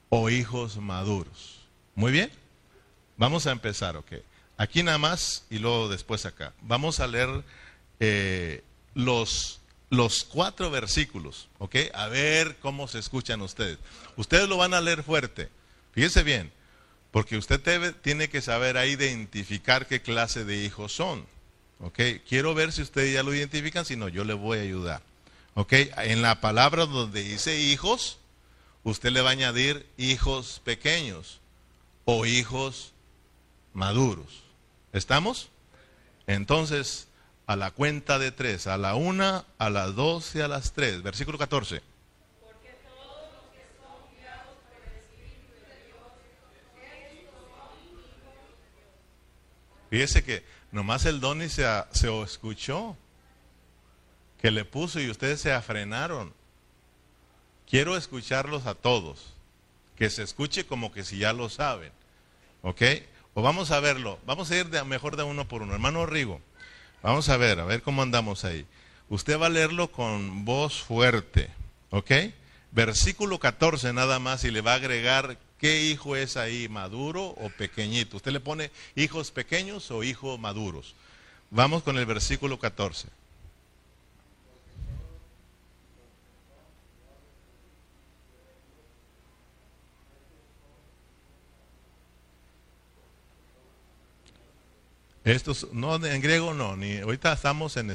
[0.09, 1.59] o hijos maduros.
[1.95, 2.31] Muy bien,
[3.17, 4.13] vamos a empezar, ok.
[4.57, 6.53] Aquí nada más y luego después acá.
[6.61, 7.43] Vamos a leer
[7.99, 11.75] eh, los, los cuatro versículos, ok.
[11.93, 13.77] A ver cómo se escuchan ustedes.
[14.15, 15.49] Ustedes lo van a leer fuerte.
[15.93, 16.51] Fíjense bien,
[17.11, 21.25] porque usted tiene que saber identificar qué clase de hijos son.
[21.79, 21.99] ¿Ok?
[22.27, 25.01] Quiero ver si ustedes ya lo identifican, si no, yo le voy a ayudar.
[25.53, 25.73] ¿Ok?
[25.73, 28.19] En la palabra donde dice hijos,
[28.89, 31.41] usted le va a añadir hijos pequeños
[32.05, 32.93] o hijos
[33.73, 34.43] maduros.
[34.93, 35.49] ¿Estamos?
[36.25, 37.09] Entonces,
[37.47, 41.03] a la cuenta de tres, a la una, a las dos y a las tres.
[41.03, 41.81] Versículo 14.
[49.89, 52.95] Fíjese que nomás el Doni se, se escuchó,
[54.41, 56.36] que le puso y ustedes se afrenaron.
[57.69, 59.33] Quiero escucharlos a todos.
[59.97, 61.91] Que se escuche como que si ya lo saben.
[62.61, 62.81] ¿Ok?
[63.33, 64.19] O vamos a verlo.
[64.25, 65.73] Vamos a ir de, mejor de uno por uno.
[65.73, 66.41] Hermano Rigo,
[67.01, 68.65] vamos a ver, a ver cómo andamos ahí.
[69.09, 71.49] Usted va a leerlo con voz fuerte.
[71.89, 72.11] ¿Ok?
[72.71, 77.49] Versículo 14 nada más y le va a agregar qué hijo es ahí, maduro o
[77.57, 78.17] pequeñito.
[78.17, 80.95] Usted le pone hijos pequeños o hijos maduros.
[81.49, 83.07] Vamos con el versículo 14.
[95.27, 97.93] Estos, no, en griego no, ni ahorita estamos en,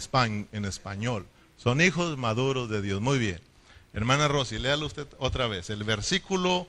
[0.53, 1.25] en español.
[1.57, 3.01] Son hijos maduros de Dios.
[3.01, 3.41] Muy bien.
[3.95, 5.71] Hermana Rosy, léalo usted otra vez.
[5.71, 6.67] El versículo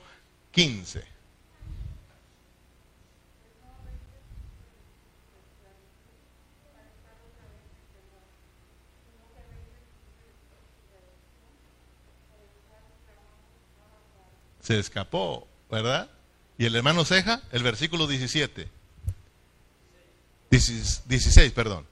[0.52, 1.04] 15.
[14.62, 16.08] Se escapó, ¿verdad?
[16.56, 18.83] Y el hermano Ceja, el versículo 17.
[20.54, 21.84] 16, perdón.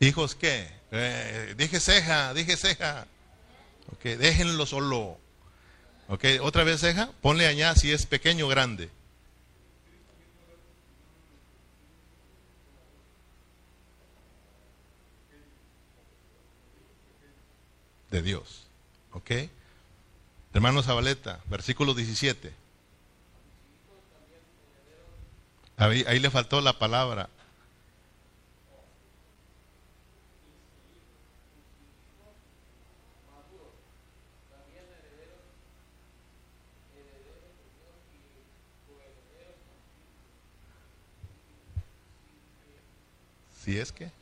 [0.00, 0.68] Hijos, ¿qué?
[0.92, 3.06] Eh, dije ceja, dije ceja.
[3.92, 5.18] Ok, déjenlo solo.
[6.08, 8.90] Ok, otra vez ceja, ponle allá si es pequeño o grande.
[18.10, 18.66] De Dios.
[19.12, 19.30] ¿Ok?
[20.54, 22.52] Hermano Zabaleta, versículo 17.
[25.78, 27.28] Ahí, ahí, le faltó la palabra.
[43.64, 44.21] Si es que.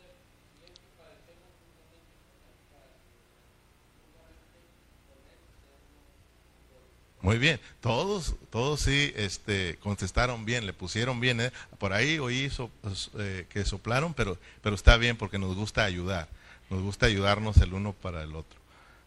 [7.31, 11.40] Muy bien, todos, todos sí este, contestaron bien, le pusieron bien.
[11.40, 11.53] ¿eh?
[11.79, 12.51] Por ahí oí
[12.83, 16.27] pues, eh, que soplaron, pero, pero está bien porque nos gusta ayudar,
[16.71, 18.59] nos gusta ayudarnos el uno para el otro,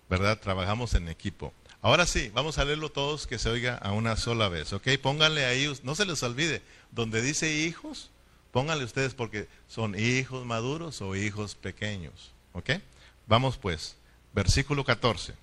[0.10, 0.40] ¿verdad?
[0.40, 1.54] Trabajamos en equipo.
[1.82, 4.88] Ahora sí, vamos a leerlo todos que se oiga a una sola vez, ¿ok?
[5.02, 8.10] Pónganle ahí, no se les olvide, donde dice hijos,
[8.54, 12.70] pónganle ustedes porque son hijos maduros o hijos pequeños, ¿ok?
[13.28, 13.98] Vamos pues,
[14.32, 15.34] versículo 14.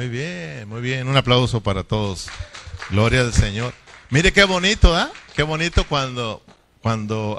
[0.00, 1.08] Muy bien, muy bien.
[1.08, 2.28] Un aplauso para todos.
[2.88, 3.74] Gloria al Señor.
[4.08, 5.10] Mire qué bonito, ¿ah?
[5.36, 6.42] Qué bonito cuando,
[6.80, 7.38] cuando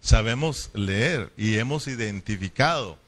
[0.00, 2.98] sabemos leer y hemos identificado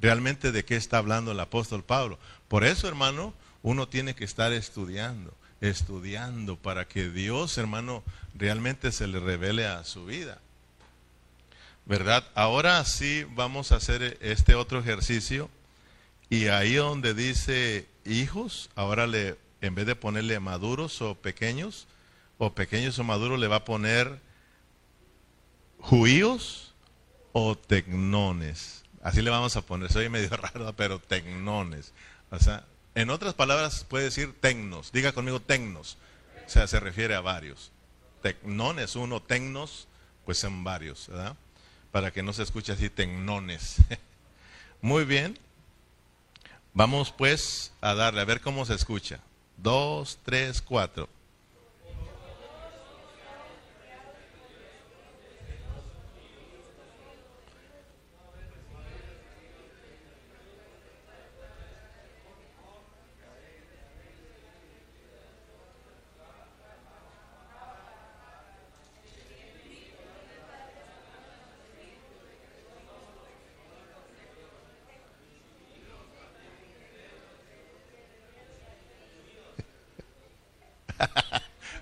[0.00, 2.18] realmente de qué está hablando el apóstol Pablo.
[2.48, 8.02] Por eso, hermano, uno tiene que estar estudiando, estudiando para que Dios, hermano,
[8.34, 10.40] realmente se le revele a su vida.
[11.84, 12.24] ¿Verdad?
[12.34, 15.50] Ahora sí vamos a hacer este otro ejercicio
[16.30, 21.86] y ahí donde dice hijos, ahora le, en vez de ponerle maduros o pequeños,
[22.38, 24.20] o pequeños o maduros, le va a poner
[25.80, 26.74] juíos
[27.32, 28.84] o tecnones.
[29.02, 31.92] Así le vamos a poner, soy medio raro, pero tecnones.
[32.30, 34.92] O sea, en otras palabras puede decir tecnos.
[34.92, 35.96] Diga conmigo tecnos.
[36.46, 37.72] O sea, se refiere a varios.
[38.22, 39.86] Tecnones uno, tecnos,
[40.24, 41.36] pues son varios, ¿verdad?
[41.92, 43.76] Para que no se escuche así tecnones.
[44.80, 45.38] Muy bien.
[46.78, 49.18] Vamos pues a darle, a ver cómo se escucha.
[49.56, 51.08] Dos, tres, cuatro.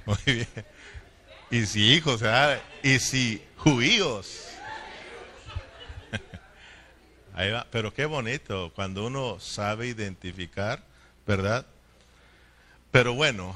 [0.06, 0.16] Muy
[1.51, 2.61] Y si hijos, ¿verdad?
[2.83, 4.49] Y si judíos.
[7.35, 7.67] Ahí va.
[7.71, 10.83] Pero qué bonito cuando uno sabe identificar,
[11.25, 11.65] ¿verdad?
[12.91, 13.55] Pero bueno,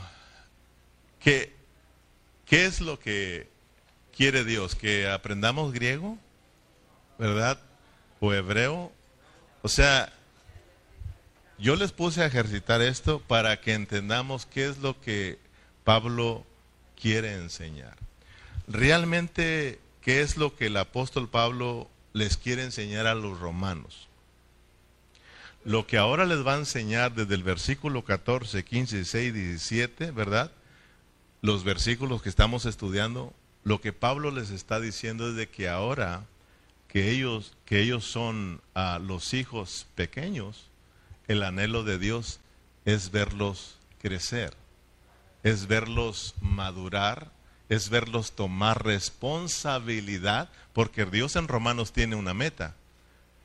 [1.18, 1.52] ¿qué,
[2.46, 3.48] ¿qué es lo que
[4.16, 4.76] quiere Dios?
[4.76, 6.16] ¿Que aprendamos griego?
[7.18, 7.58] ¿Verdad?
[8.20, 8.92] ¿O hebreo?
[9.62, 10.12] O sea,
[11.58, 15.40] yo les puse a ejercitar esto para que entendamos qué es lo que
[15.82, 16.46] Pablo
[17.00, 17.96] quiere enseñar.
[18.68, 24.08] Realmente, ¿qué es lo que el apóstol Pablo les quiere enseñar a los romanos?
[25.64, 30.52] Lo que ahora les va a enseñar desde el versículo 14, 15, 16, 17, ¿verdad?
[31.42, 33.34] Los versículos que estamos estudiando,
[33.64, 36.24] lo que Pablo les está diciendo es de que ahora
[36.88, 40.66] que ellos, que ellos son a los hijos pequeños,
[41.28, 42.40] el anhelo de Dios
[42.84, 44.59] es verlos crecer
[45.42, 47.30] es verlos madurar,
[47.68, 52.74] es verlos tomar responsabilidad, porque Dios en Romanos tiene una meta.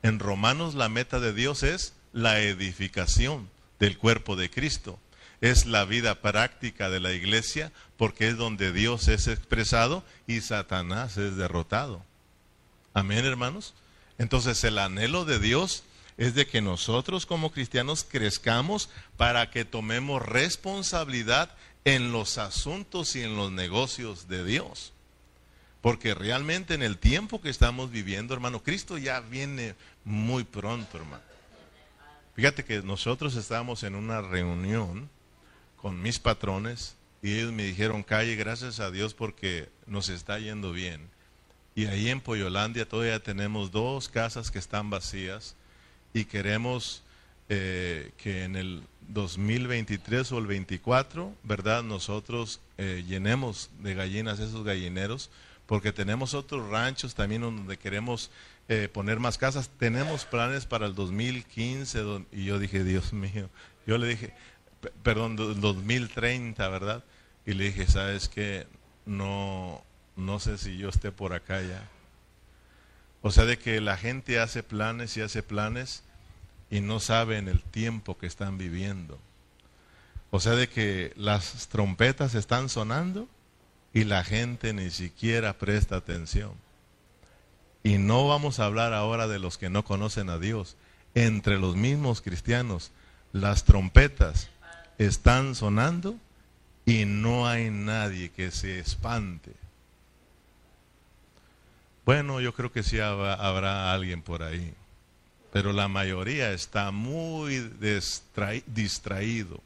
[0.02, 4.98] En Romanos la meta de Dios es la edificación del cuerpo de Cristo.
[5.40, 11.16] Es la vida práctica de la iglesia porque es donde Dios es expresado y Satanás
[11.18, 12.02] es derrotado.
[12.94, 13.74] Amén, hermanos.
[14.18, 15.84] Entonces el anhelo de Dios
[16.16, 18.88] es de que nosotros como cristianos crezcamos
[19.18, 21.50] para que tomemos responsabilidad
[21.86, 24.92] en los asuntos y en los negocios de Dios.
[25.80, 31.22] Porque realmente en el tiempo que estamos viviendo, hermano, Cristo ya viene muy pronto, hermano.
[32.34, 35.08] Fíjate que nosotros estábamos en una reunión
[35.76, 40.72] con mis patrones y ellos me dijeron, calle, gracias a Dios porque nos está yendo
[40.72, 41.08] bien.
[41.76, 45.54] Y ahí en Poyolandia todavía tenemos dos casas que están vacías
[46.12, 47.04] y queremos
[47.48, 51.82] eh, que en el 2023 o el 24, ¿verdad?
[51.82, 55.30] Nosotros eh, llenemos de gallinas esos gallineros
[55.66, 58.30] porque tenemos otros ranchos también donde queremos
[58.68, 59.70] eh, poner más casas.
[59.78, 63.48] Tenemos planes para el 2015 y yo dije, Dios mío,
[63.86, 64.34] yo le dije,
[65.02, 67.04] perdón, 2030, ¿verdad?
[67.44, 68.66] Y le dije, ¿sabes qué?
[69.04, 69.82] No,
[70.16, 71.88] no sé si yo esté por acá ya.
[73.22, 76.02] O sea, de que la gente hace planes y hace planes
[76.70, 79.18] y no sabe en el tiempo que están viviendo.
[80.30, 83.28] O sea, de que las trompetas están sonando
[83.92, 86.52] y la gente ni siquiera presta atención.
[87.82, 90.76] Y no vamos a hablar ahora de los que no conocen a Dios.
[91.14, 92.90] Entre los mismos cristianos,
[93.32, 94.50] las trompetas
[94.98, 96.16] están sonando
[96.84, 99.52] y no hay nadie que se espante.
[102.04, 104.72] Bueno, yo creo que sí habrá, alguien por ahí,
[105.56, 107.70] pero la mayoría está muy
[108.66, 109.62] distraído.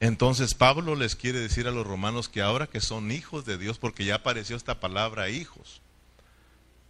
[0.00, 3.76] Entonces Pablo les quiere decir a los romanos que ahora que son hijos de Dios,
[3.76, 5.82] porque ya apareció esta palabra hijos,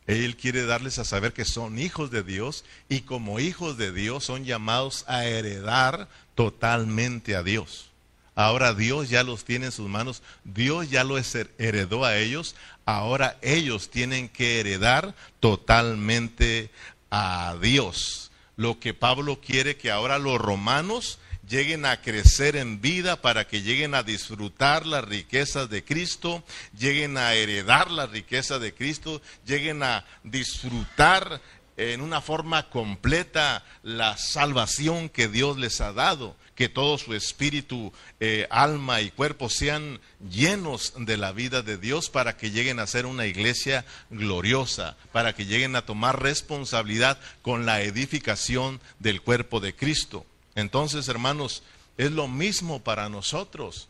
[0.07, 4.22] él quiere darles a saber que son hijos de Dios y como hijos de Dios
[4.22, 7.90] son llamados a heredar totalmente a Dios.
[8.34, 12.55] Ahora Dios ya los tiene en sus manos, Dios ya los heredó a ellos,
[12.86, 16.70] ahora ellos tienen que heredar totalmente
[17.13, 18.33] a Dios.
[18.57, 23.61] Lo que Pablo quiere que ahora los romanos lleguen a crecer en vida, para que
[23.61, 26.43] lleguen a disfrutar las riquezas de Cristo,
[26.77, 31.43] lleguen a heredar las riquezas de Cristo, lleguen a disfrutar
[31.77, 37.93] en una forma completa la salvación que Dios les ha dado, que todo su espíritu,
[38.21, 40.01] eh, alma y cuerpo sean
[40.31, 45.35] llenos de la vida de Dios para que lleguen a ser una iglesia gloriosa, para
[45.35, 50.27] que lleguen a tomar responsabilidad con la edificación del cuerpo de Cristo.
[50.55, 51.63] Entonces, hermanos,
[51.97, 53.89] es lo mismo para nosotros.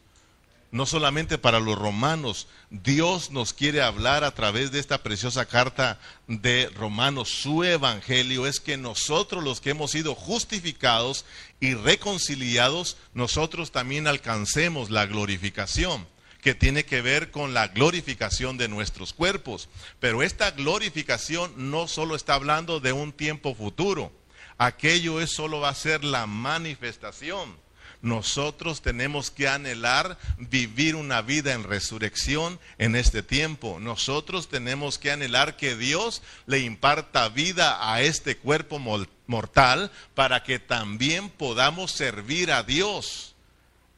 [0.73, 6.01] No solamente para los romanos, Dios nos quiere hablar a través de esta preciosa carta
[6.27, 7.29] de Romanos.
[7.29, 11.27] Su evangelio es que nosotros los que hemos sido justificados
[11.61, 16.07] y reconciliados, nosotros también alcancemos la glorificación
[16.41, 19.69] que tiene que ver con la glorificación de nuestros cuerpos.
[20.01, 24.11] Pero esta glorificación no solo está hablando de un tiempo futuro,
[24.57, 27.61] aquello es solo va a ser la manifestación.
[28.03, 33.79] Nosotros tenemos que anhelar vivir una vida en resurrección en este tiempo.
[33.81, 38.81] Nosotros tenemos que anhelar que Dios le imparta vida a este cuerpo
[39.27, 43.37] mortal para que también podamos servir a Dios.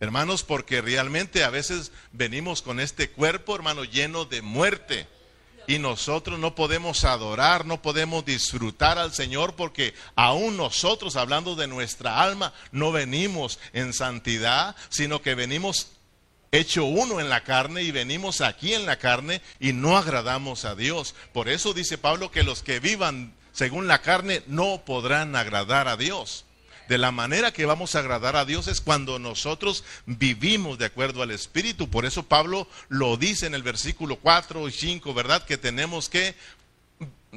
[0.00, 5.06] Hermanos, porque realmente a veces venimos con este cuerpo, hermano, lleno de muerte
[5.66, 11.66] y nosotros no podemos adorar, no podemos disfrutar al Señor porque aún nosotros, hablando de
[11.66, 15.88] nuestra alma, no venimos en santidad, sino que venimos
[16.52, 20.74] hecho uno en la carne y venimos aquí en la carne y no agradamos a
[20.74, 21.14] Dios.
[21.32, 25.96] Por eso dice Pablo que los que vivan según la carne no podrán agradar a
[25.96, 26.44] Dios
[26.88, 31.22] de la manera que vamos a agradar a Dios es cuando nosotros vivimos de acuerdo
[31.22, 31.88] al Espíritu.
[31.88, 35.44] Por eso Pablo lo dice en el versículo 4 y 5, ¿verdad?
[35.44, 36.34] Que tenemos que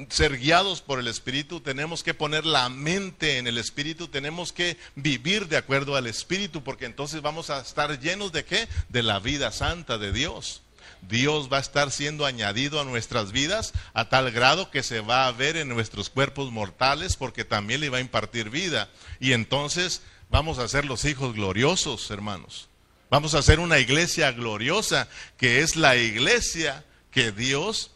[0.08, 4.76] ser guiados por el Espíritu, tenemos que poner la mente en el Espíritu, tenemos que
[4.94, 8.68] vivir de acuerdo al Espíritu, porque entonces vamos a estar llenos de qué?
[8.88, 10.62] De la vida santa de Dios.
[11.02, 15.26] Dios va a estar siendo añadido a nuestras vidas a tal grado que se va
[15.26, 18.88] a ver en nuestros cuerpos mortales porque también le va a impartir vida.
[19.20, 22.68] Y entonces vamos a ser los hijos gloriosos, hermanos.
[23.10, 25.08] Vamos a ser una iglesia gloriosa,
[25.38, 27.90] que es la iglesia que Dios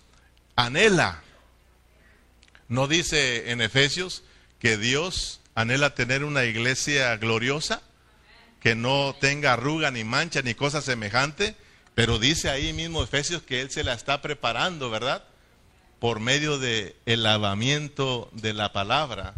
[0.56, 1.22] anhela.
[2.68, 4.22] ¿No dice en Efesios
[4.58, 7.82] que Dios anhela tener una iglesia gloriosa?
[8.60, 11.56] Que no tenga arruga ni mancha ni cosa semejante.
[11.94, 15.24] Pero dice ahí mismo Efesios que Él se la está preparando, ¿verdad?
[15.98, 19.34] Por medio del el lavamiento de la palabra,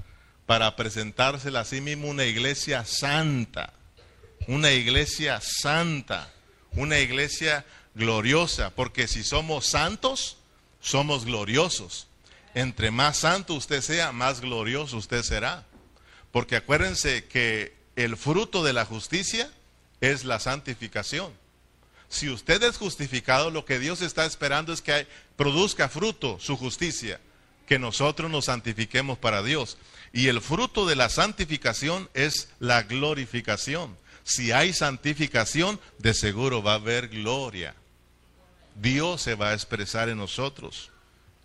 [0.47, 3.73] para presentársela a sí mismo una iglesia santa,
[4.47, 6.33] una iglesia santa,
[6.73, 10.37] una iglesia gloriosa, porque si somos santos,
[10.81, 12.07] somos gloriosos.
[12.55, 15.65] Entre más santo usted sea, más glorioso usted será.
[16.31, 19.51] Porque acuérdense que el fruto de la justicia
[20.01, 21.33] es la santificación.
[22.15, 27.19] Si usted es justificado, lo que Dios está esperando es que produzca fruto su justicia,
[27.67, 29.79] que nosotros nos santifiquemos para Dios.
[30.13, 33.99] Y el fruto de la santificación es la glorificación.
[34.23, 37.75] Si hay santificación, de seguro va a haber gloria.
[38.77, 40.93] Dios se va a expresar en nosotros.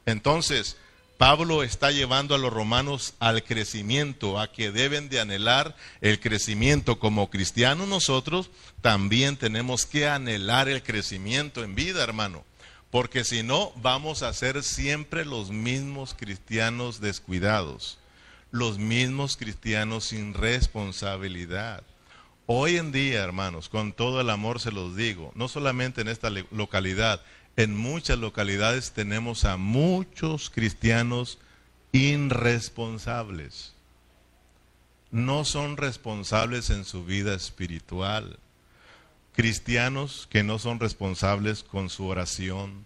[0.06, 0.78] Entonces,
[1.20, 6.98] Pablo está llevando a los romanos al crecimiento, a que deben de anhelar el crecimiento.
[6.98, 8.50] Como cristianos nosotros
[8.80, 12.46] también tenemos que anhelar el crecimiento en vida, hermano.
[12.90, 18.00] porque si no vamos a ser siempre los mismos cristianos descuidados,
[18.50, 21.84] los mismos cristianos sin responsabilidad.
[22.46, 26.32] Hoy en día, hermanos, con todo el amor se los digo, no solamente en esta
[26.50, 27.22] localidad,
[27.60, 31.40] en muchas localidades tenemos a muchos cristianos
[31.92, 33.74] irresponsables.
[35.12, 38.40] No son responsables en su vida espiritual
[39.40, 42.86] cristianos que no son responsables con su oración,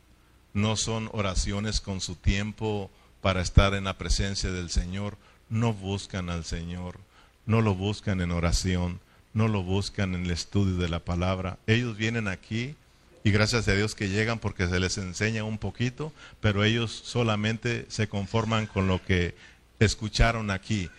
[0.54, 5.18] no son oraciones con su tiempo para estar en la presencia del Señor,
[5.50, 7.00] no buscan al Señor,
[7.48, 9.00] no lo buscan en oración,
[9.34, 11.58] no lo buscan en el estudio de la palabra.
[11.66, 12.76] Ellos vienen aquí
[13.24, 16.12] y gracias a Dios que llegan porque se les enseña un poquito,
[16.42, 19.36] pero ellos solamente se conforman con lo que
[19.80, 20.90] escucharon aquí.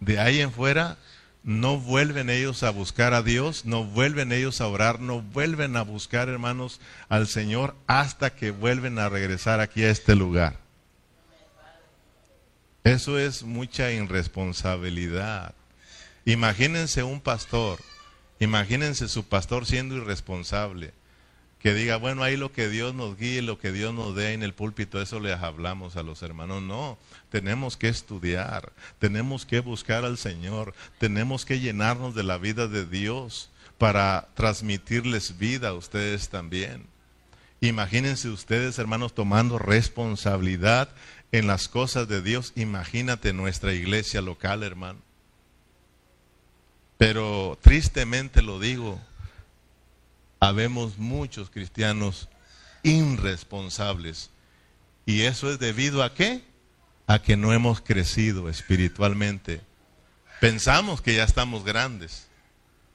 [0.00, 0.96] De ahí en fuera
[1.42, 5.82] no vuelven ellos a buscar a Dios, no vuelven ellos a orar, no vuelven a
[5.82, 10.58] buscar, hermanos, al Señor hasta que vuelven a regresar aquí a este lugar.
[12.84, 15.54] Eso es mucha irresponsabilidad.
[16.24, 17.80] Imagínense un pastor,
[18.40, 20.94] imagínense su pastor siendo irresponsable
[21.58, 24.42] que diga, bueno, ahí lo que Dios nos guíe, lo que Dios nos dé en
[24.42, 26.62] el púlpito, eso les hablamos a los hermanos.
[26.62, 26.98] No,
[27.30, 32.86] tenemos que estudiar, tenemos que buscar al Señor, tenemos que llenarnos de la vida de
[32.86, 36.86] Dios para transmitirles vida a ustedes también.
[37.60, 40.90] Imagínense ustedes, hermanos, tomando responsabilidad
[41.32, 42.52] en las cosas de Dios.
[42.54, 45.00] Imagínate nuestra iglesia local, hermano.
[46.98, 49.00] Pero tristemente lo digo,
[50.40, 52.28] habemos muchos cristianos
[52.82, 54.30] irresponsables.
[55.04, 56.42] ¿Y eso es debido a qué?
[57.06, 59.60] A que no hemos crecido espiritualmente.
[60.40, 62.26] Pensamos que ya estamos grandes,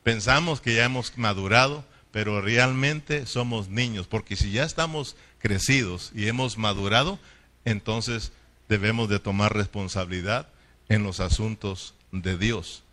[0.03, 6.27] pensamos que ya hemos madurado, pero realmente somos niños, porque si ya estamos crecidos y
[6.27, 7.19] hemos madurado,
[7.65, 8.31] entonces
[8.69, 10.49] debemos de tomar responsabilidad
[10.87, 12.83] en los asuntos de Dios.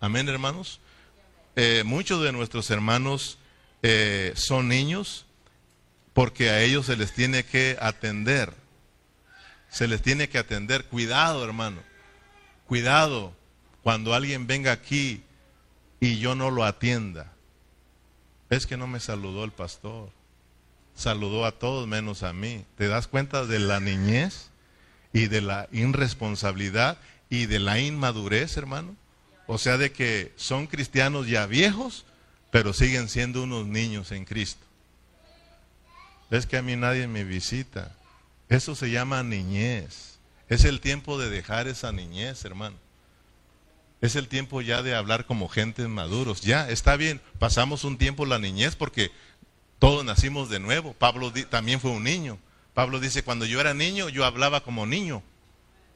[0.00, 0.80] Amén, hermanos.
[1.56, 3.38] Eh, muchos de nuestros hermanos
[3.86, 5.26] eh, son niños
[6.14, 8.54] porque a ellos se les tiene que atender.
[9.68, 10.86] Se les tiene que atender.
[10.86, 11.82] Cuidado, hermano.
[12.66, 13.34] Cuidado
[13.82, 15.22] cuando alguien venga aquí
[16.00, 17.34] y yo no lo atienda.
[18.48, 20.08] Es que no me saludó el pastor.
[20.94, 22.64] Saludó a todos menos a mí.
[22.78, 24.48] ¿Te das cuenta de la niñez
[25.12, 26.96] y de la irresponsabilidad
[27.28, 28.96] y de la inmadurez, hermano?
[29.46, 32.06] O sea, de que son cristianos ya viejos
[32.54, 34.64] pero siguen siendo unos niños en Cristo.
[36.30, 37.96] Es que a mí nadie me visita.
[38.48, 40.20] Eso se llama niñez.
[40.48, 42.76] Es el tiempo de dejar esa niñez, hermano.
[44.00, 46.42] Es el tiempo ya de hablar como gentes maduros.
[46.42, 49.10] Ya, está bien, pasamos un tiempo la niñez porque
[49.80, 50.92] todos nacimos de nuevo.
[50.92, 52.38] Pablo también fue un niño.
[52.72, 55.24] Pablo dice, cuando yo era niño, yo hablaba como niño.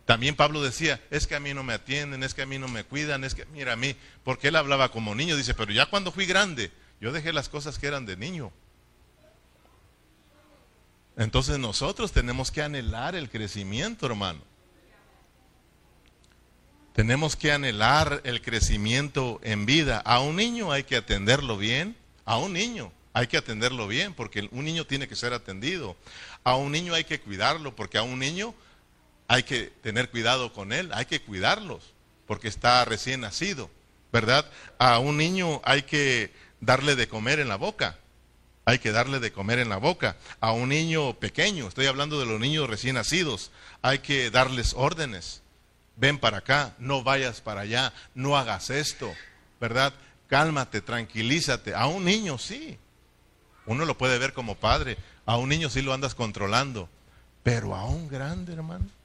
[0.09, 2.67] También Pablo decía, es que a mí no me atienden, es que a mí no
[2.67, 3.95] me cuidan, es que, mira a mí,
[4.25, 7.79] porque él hablaba como niño, dice, pero ya cuando fui grande, yo dejé las cosas
[7.79, 8.51] que eran de niño.
[11.19, 14.41] Entonces nosotros tenemos que anhelar el crecimiento, hermano.
[16.95, 19.99] Tenemos que anhelar el crecimiento en vida.
[19.99, 21.95] A un niño hay que atenderlo bien,
[22.25, 25.99] a un niño hay que atenderlo bien, porque un niño tiene que ser atendido.
[26.45, 28.55] A un niño hay que cuidarlo, porque a un niño
[29.29, 31.93] hay que tener cuidado con él, hay que cuidarlos,
[32.27, 33.71] porque está recién nacido,
[34.11, 34.51] ¿verdad?
[34.79, 37.99] A un niño hay que darle de comer en la boca,
[38.65, 40.17] hay que darle de comer en la boca.
[40.41, 43.51] A un niño pequeño, estoy hablando de los niños recién nacidos,
[43.83, 45.43] hay que darles órdenes.
[45.97, 49.13] Ven para acá, no vayas para allá, no hagas esto,
[49.61, 49.93] ¿verdad?
[50.29, 51.75] Cálmate, tranquilízate.
[51.75, 52.79] A un niño sí.
[53.67, 54.97] Uno lo puede ver como padre.
[55.27, 56.89] A un niño sí lo andas controlando.
[57.43, 58.98] Pero a un grande, hermano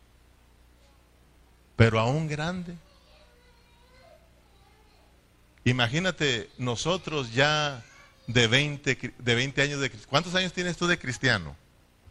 [1.75, 2.75] pero aún grande.
[5.65, 7.83] Imagínate nosotros ya
[8.27, 11.55] de 20, de 20 años de ¿Cuántos años tienes tú de cristiano?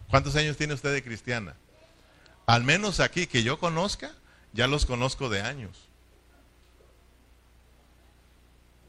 [0.09, 1.55] ¿Cuántos años tiene usted de cristiana?
[2.47, 4.13] Al menos aquí que yo conozca,
[4.53, 5.89] ya los conozco de años.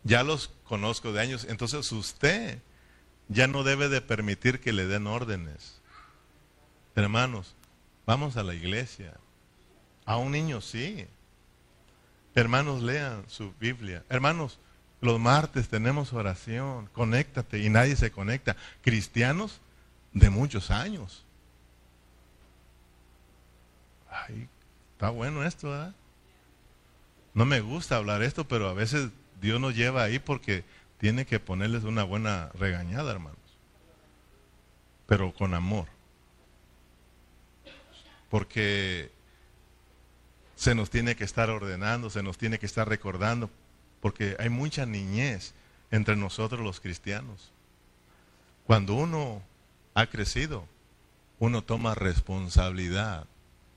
[0.04, 1.46] Ya los conozco de años.
[1.48, 2.60] Entonces usted
[3.30, 5.82] ya no debe de permitir que le den órdenes.
[6.96, 7.56] Hermanos,
[8.06, 9.14] vamos a la iglesia.
[10.06, 11.08] A un niño sí.
[12.36, 14.04] Hermanos, lean su Biblia.
[14.10, 14.60] Hermanos,
[15.02, 16.88] los martes tenemos oración.
[16.94, 18.56] Conéctate y nadie se conecta.
[18.82, 19.62] Cristianos
[20.14, 21.24] de muchos años.
[24.10, 24.48] Ay,
[24.94, 25.96] está bueno esto, ¿verdad?
[27.34, 29.10] No me gusta hablar esto, pero a veces
[29.42, 30.64] Dios nos lleva ahí porque
[31.00, 33.38] tiene que ponerles una buena regañada, hermanos.
[35.08, 35.88] Pero con amor.
[38.30, 39.12] porque
[40.64, 43.50] se nos tiene que estar ordenando, se nos tiene que estar recordando,
[44.00, 45.54] porque hay mucha niñez
[45.92, 47.52] entre nosotros los cristianos.
[48.66, 49.44] Cuando uno
[49.94, 50.66] ha crecido,
[51.40, 53.28] uno toma responsabilidad.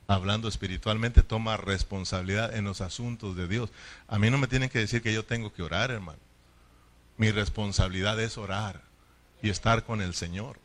[0.07, 3.71] Hablando espiritualmente, toma responsabilidad en los asuntos de Dios.
[4.07, 6.21] A mí no me tienen que decir que yo tengo que orar, hermano.
[7.17, 8.81] Mi responsabilidad es orar
[9.43, 10.61] y estar con el Señor.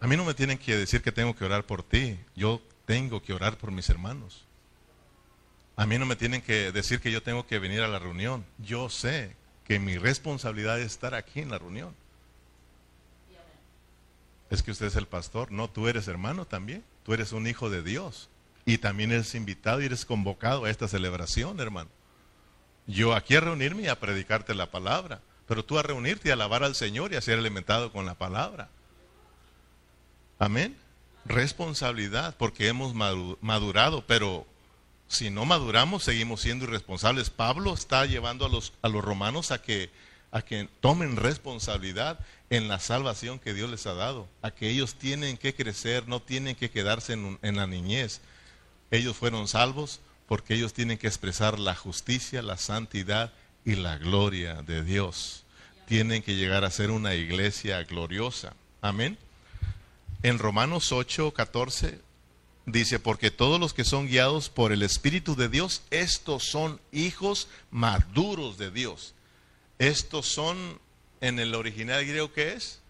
[0.00, 2.18] A mí no me tienen que decir que tengo que orar por ti.
[2.34, 4.44] Yo tengo que orar por mis hermanos.
[5.76, 8.44] A mí no me tienen que decir que yo tengo que venir a la reunión.
[8.58, 11.94] Yo sé que mi responsabilidad es estar aquí en la reunión.
[14.50, 15.50] Es que usted es el pastor.
[15.50, 16.84] No, tú eres hermano también.
[17.02, 18.28] Tú eres un hijo de Dios.
[18.64, 21.90] Y también eres invitado y eres convocado a esta celebración, hermano.
[22.86, 25.20] Yo aquí a reunirme y a predicarte la palabra.
[25.48, 28.14] Pero tú a reunirte y a alabar al Señor y a ser alimentado con la
[28.14, 28.68] palabra.
[30.38, 30.76] Amén.
[31.24, 34.46] Responsabilidad, porque hemos madurado, pero
[35.08, 37.30] si no maduramos, seguimos siendo irresponsables.
[37.30, 39.90] Pablo está llevando a los, a los romanos a que,
[40.30, 42.18] a que tomen responsabilidad
[42.50, 46.20] en la salvación que Dios les ha dado, a que ellos tienen que crecer, no
[46.20, 48.20] tienen que quedarse en, en la niñez.
[48.90, 53.32] Ellos fueron salvos porque ellos tienen que expresar la justicia, la santidad
[53.64, 55.44] y la gloria de Dios.
[55.86, 58.54] Tienen que llegar a ser una iglesia gloriosa.
[58.80, 59.18] Amén.
[60.22, 62.00] En Romanos 8, 14
[62.66, 67.48] Dice, porque todos los que son guiados por el Espíritu de Dios, estos son hijos
[67.70, 69.14] maduros de Dios.
[69.78, 70.80] Estos son,
[71.20, 72.80] en el original griego, ¿qué es?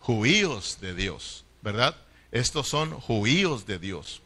[0.00, 1.96] Juíos de Dios, ¿verdad?
[2.32, 4.22] Estos son juíos de Dios.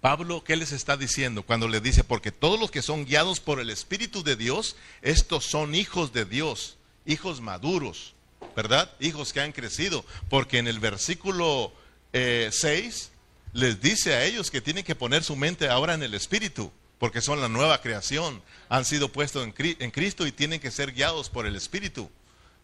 [0.00, 3.60] Pablo, ¿qué les está diciendo cuando le dice, porque todos los que son guiados por
[3.60, 8.14] el Espíritu de Dios, estos son hijos de Dios, hijos maduros,
[8.56, 8.90] ¿verdad?
[8.98, 11.72] Hijos que han crecido, porque en el versículo
[12.12, 13.19] 6 eh,
[13.52, 17.20] les dice a ellos que tienen que poner su mente ahora en el Espíritu, porque
[17.20, 21.46] son la nueva creación, han sido puestos en Cristo y tienen que ser guiados por
[21.46, 22.10] el Espíritu.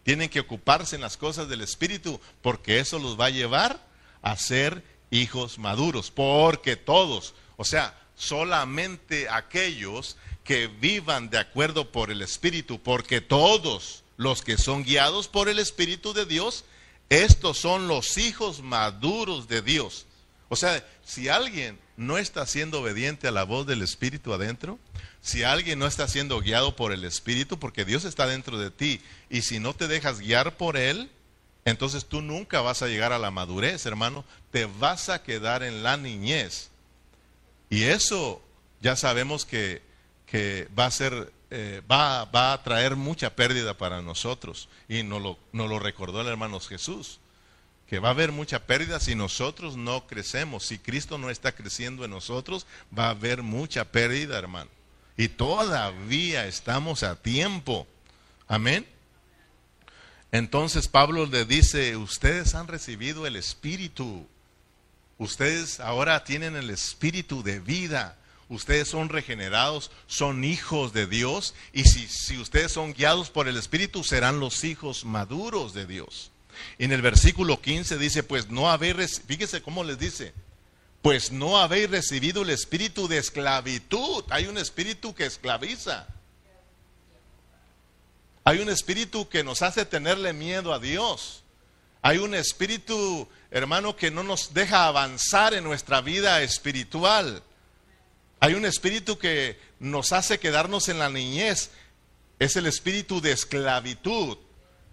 [0.03, 3.85] Tienen que ocuparse en las cosas del Espíritu, porque eso los va a llevar
[4.21, 12.09] a ser hijos maduros, porque todos, o sea, solamente aquellos que vivan de acuerdo por
[12.09, 16.63] el Espíritu, porque todos los que son guiados por el Espíritu de Dios,
[17.09, 20.05] estos son los hijos maduros de Dios.
[20.49, 24.79] O sea, si alguien no está siendo obediente a la voz del Espíritu adentro,
[25.21, 29.01] si alguien no está siendo guiado por el Espíritu, porque Dios está dentro de ti,
[29.29, 31.09] y si no te dejas guiar por Él,
[31.65, 35.83] entonces tú nunca vas a llegar a la madurez, hermano, te vas a quedar en
[35.83, 36.69] la niñez.
[37.69, 38.41] Y eso
[38.79, 39.81] ya sabemos que,
[40.77, 44.69] va a ser, eh, va, va, a traer mucha pérdida para nosotros.
[44.87, 47.19] Y nos lo, nos lo recordó el hermano Jesús
[47.87, 50.65] que va a haber mucha pérdida si nosotros no crecemos.
[50.65, 52.67] Si Cristo no está creciendo en nosotros,
[52.97, 54.69] va a haber mucha pérdida, hermano.
[55.15, 57.87] Y todavía estamos a tiempo.
[58.47, 58.85] Amén.
[60.31, 64.27] Entonces Pablo le dice, ustedes han recibido el Espíritu.
[65.17, 68.17] Ustedes ahora tienen el Espíritu de vida.
[68.49, 71.53] Ustedes son regenerados, son hijos de Dios.
[71.71, 76.31] Y si, si ustedes son guiados por el Espíritu, serán los hijos maduros de Dios.
[76.77, 80.33] En el versículo 15 dice, pues no habéis, fíjese cómo les dice,
[81.01, 84.23] pues no habéis recibido el espíritu de esclavitud.
[84.29, 86.07] Hay un espíritu que esclaviza.
[88.43, 91.43] Hay un espíritu que nos hace tenerle miedo a Dios.
[92.01, 97.43] Hay un espíritu, hermano, que no nos deja avanzar en nuestra vida espiritual.
[98.39, 101.71] Hay un espíritu que nos hace quedarnos en la niñez.
[102.39, 104.37] Es el espíritu de esclavitud.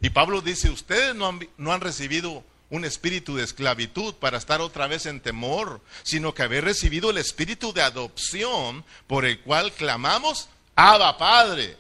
[0.05, 4.61] Y Pablo dice, ustedes no han, no han recibido un espíritu de esclavitud para estar
[4.61, 9.73] otra vez en temor, sino que haber recibido el espíritu de adopción por el cual
[9.73, 11.79] clamamos, Abba Padre.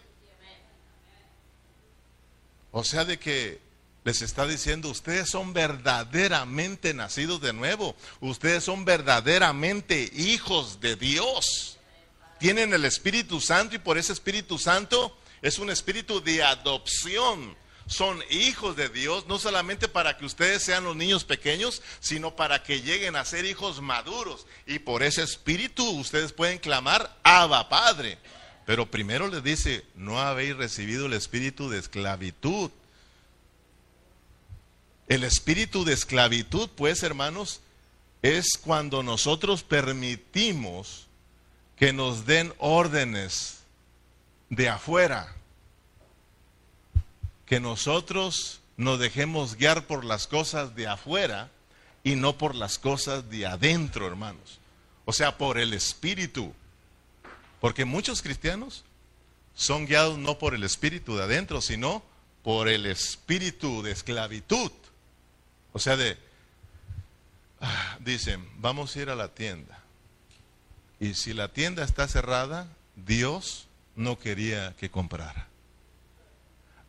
[2.72, 3.61] O sea, de que
[4.05, 11.77] les está diciendo, ustedes son verdaderamente nacidos de nuevo, ustedes son verdaderamente hijos de Dios.
[12.39, 17.55] Tienen el Espíritu Santo y por ese Espíritu Santo es un espíritu de adopción
[17.87, 22.62] son hijos de Dios, no solamente para que ustedes sean los niños pequeños, sino para
[22.62, 24.47] que lleguen a ser hijos maduros.
[24.66, 28.18] Y por ese espíritu ustedes pueden clamar, Abba Padre.
[28.66, 32.70] Pero primero les dice, no habéis recibido el espíritu de esclavitud.
[35.07, 37.61] El espíritu de esclavitud, pues hermanos,
[38.22, 41.07] es cuando nosotros permitimos
[41.76, 43.59] que nos den órdenes
[44.49, 45.35] de afuera
[47.55, 51.53] que nosotros nos dejemos guiar por las cosas de afuera
[52.03, 54.59] y no por las cosas de adentro, hermanos.
[55.05, 56.53] O sea, por el espíritu.
[57.61, 58.83] Porque muchos cristianos
[59.55, 62.03] son guiados no por el espíritu de adentro, sino
[62.43, 64.73] por el espíritu de esclavitud.
[65.73, 66.19] O sea, de,
[67.61, 69.79] ah, dicen, vamos a ir a la tienda.
[70.99, 75.54] Y si la tienda está cerrada, Dios no quería que comprara.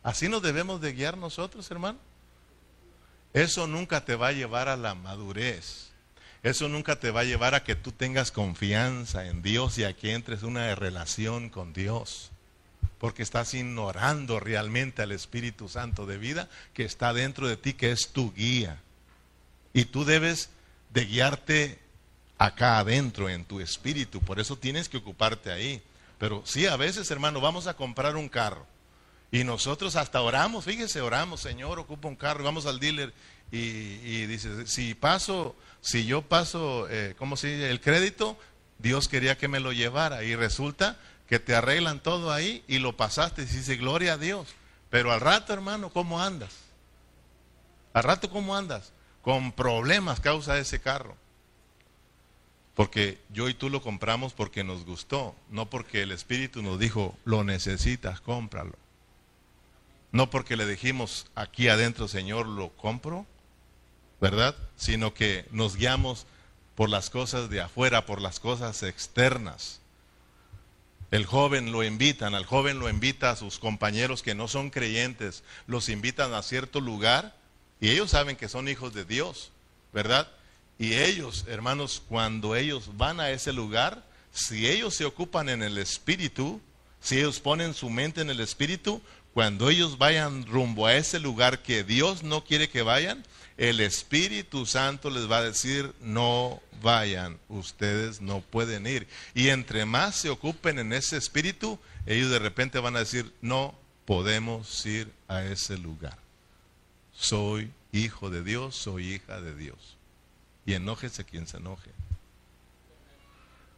[0.06, 1.98] Así nos debemos de guiar nosotros, hermano.
[3.32, 5.88] Eso nunca te va a llevar a la madurez.
[6.44, 9.96] Eso nunca te va a llevar a que tú tengas confianza en Dios y a
[9.96, 12.30] que entres en una relación con Dios.
[13.00, 17.90] Porque estás ignorando realmente al Espíritu Santo de vida que está dentro de ti, que
[17.90, 18.80] es tu guía.
[19.72, 20.50] Y tú debes
[20.90, 21.80] de guiarte
[22.38, 24.20] acá adentro en tu espíritu.
[24.20, 25.82] Por eso tienes que ocuparte ahí.
[26.16, 28.68] Pero sí, a veces, hermano, vamos a comprar un carro.
[29.30, 33.12] Y nosotros hasta oramos, fíjese, oramos, Señor, ocupa un carro, vamos al dealer
[33.50, 37.70] y, dice, si paso, si yo paso, eh, ¿cómo se dice?
[37.70, 38.38] El crédito,
[38.78, 40.98] Dios quería que me lo llevara y resulta
[41.28, 44.48] que te arreglan todo ahí y lo pasaste y dice, gloria a Dios.
[44.90, 46.54] Pero al rato, hermano, ¿cómo andas?
[47.92, 48.92] Al rato, ¿cómo andas?
[49.22, 51.16] Con problemas causa ese carro.
[52.74, 57.16] Porque yo y tú lo compramos porque nos gustó, no porque el Espíritu nos dijo,
[57.24, 58.76] lo necesitas, cómpralo.
[60.16, 63.26] No porque le dijimos aquí adentro, Señor, lo compro,
[64.18, 64.56] ¿verdad?
[64.74, 66.24] Sino que nos guiamos
[66.74, 69.82] por las cosas de afuera, por las cosas externas.
[71.10, 75.44] El joven lo invitan, al joven lo invita a sus compañeros que no son creyentes,
[75.66, 77.36] los invitan a cierto lugar
[77.78, 79.50] y ellos saben que son hijos de Dios,
[79.92, 80.32] ¿verdad?
[80.78, 84.02] Y ellos, hermanos, cuando ellos van a ese lugar,
[84.32, 86.62] si ellos se ocupan en el espíritu,
[87.00, 89.02] si ellos ponen su mente en el espíritu,
[89.36, 93.22] cuando ellos vayan rumbo a ese lugar que Dios no quiere que vayan,
[93.58, 99.06] el Espíritu Santo les va a decir, no vayan, ustedes no pueden ir.
[99.34, 103.74] Y entre más se ocupen en ese espíritu, ellos de repente van a decir, no
[104.06, 106.16] podemos ir a ese lugar.
[107.12, 109.98] Soy hijo de Dios, soy hija de Dios
[110.64, 111.90] y enójese quien se enoje.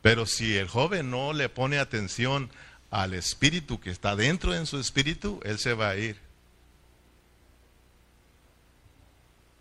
[0.03, 2.49] Pero si el joven no le pone atención
[2.91, 6.29] al espíritu que está dentro de su espíritu, él se va a ir.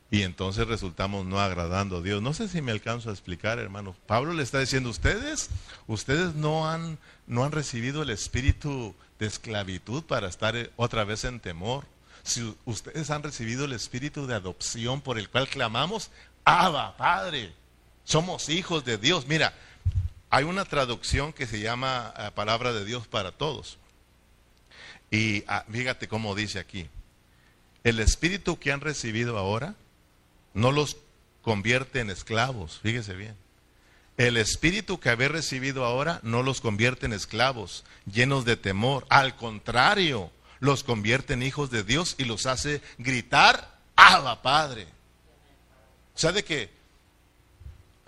[0.10, 2.22] Y entonces resultamos no agradando a Dios.
[2.22, 3.96] No sé si me alcanzo a explicar, hermanos.
[4.06, 5.50] Pablo le está diciendo, ustedes,
[5.88, 11.42] ustedes no han, no han recibido el espíritu de esclavitud para estar otra vez en
[11.42, 11.86] temor.
[12.24, 16.10] Si ustedes han recibido el espíritu de adopción por el cual clamamos,
[16.46, 17.54] Abba, Padre.
[18.06, 19.28] Somos hijos de Dios.
[19.28, 19.54] Mira,
[20.30, 23.78] hay una traducción que se llama eh, Palabra de Dios para todos.
[25.10, 26.90] Y ah, fíjate cómo dice aquí.
[27.84, 29.76] El espíritu que han recibido ahora
[30.54, 30.98] no los
[31.42, 32.80] convierte en esclavos.
[32.84, 33.36] Fíjese bien.
[34.18, 39.06] El espíritu que habéis recibido ahora no los convierte en esclavos, llenos de temor.
[39.10, 44.88] Al contrario, los convierte en hijos de Dios y los hace gritar, Abba, Padre.
[46.16, 46.72] ¿Sabe que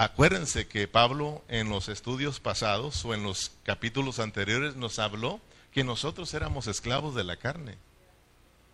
[0.01, 5.41] Acuérdense que Pablo en los estudios pasados o en los capítulos anteriores nos habló
[5.73, 7.77] que nosotros éramos esclavos de la carne.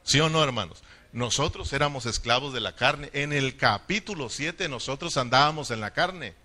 [0.04, 0.84] ¿Sí o no, hermanos?
[1.14, 3.10] Nosotros éramos esclavos de la carne.
[3.12, 6.36] En el capítulo 7 nosotros andábamos en la carne.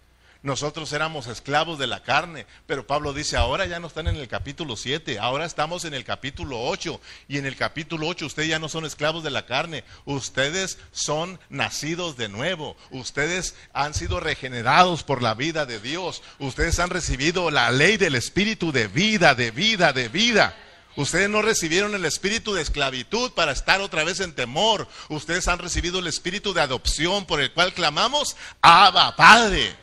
[0.42, 4.26] Nosotros éramos esclavos de la carne, pero Pablo dice, ahora ya no están en el
[4.26, 8.58] capítulo 7, ahora estamos en el capítulo 8, y en el capítulo 8 ustedes ya
[8.58, 15.02] no son esclavos de la carne, ustedes son nacidos de nuevo, ustedes han sido regenerados
[15.02, 19.50] por la vida de Dios, ustedes han recibido la ley del espíritu de vida, de
[19.50, 20.56] vida, de vida.
[20.96, 24.88] Ustedes no recibieron el espíritu de esclavitud para estar otra vez en temor.
[25.08, 29.76] Ustedes han recibido el espíritu de adopción por el cual clamamos, Abba, Padre.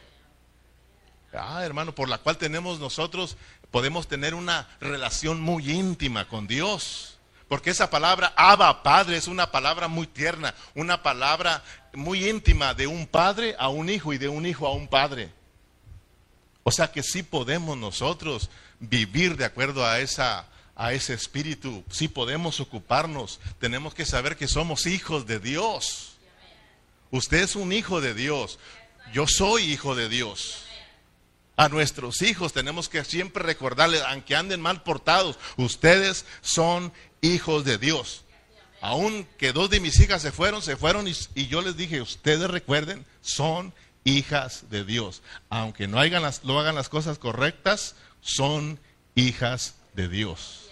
[1.40, 3.38] Ah, hermano, por la cual tenemos nosotros,
[3.72, 7.18] podemos tener una relación muy íntima con Dios.
[7.48, 11.64] Porque esa palabra, Abba, Padre, es una palabra muy tierna, una palabra
[11.94, 15.32] muy íntima de un padre a un hijo y de un hijo a un padre.
[16.64, 20.48] O sea que sí podemos nosotros vivir de acuerdo a esa
[20.80, 23.40] a ese espíritu, sí podemos ocuparnos.
[23.60, 26.18] Tenemos que saber que somos hijos de Dios.
[27.10, 28.60] Usted es un hijo de Dios.
[29.12, 30.67] Yo soy hijo de Dios
[31.58, 37.80] a nuestros hijos tenemos que siempre recordarles, aunque anden mal portados, ustedes son hijos de
[37.80, 38.24] Dios.
[38.80, 42.48] Aún que dos de mis hijas se fueron, se fueron y, yo les dije, ustedes
[42.50, 45.24] recuerden, son hijas de Dios.
[45.50, 48.80] Aunque no, hagan las, hagan las cosas correctas, son
[49.16, 50.70] hijas de Dios.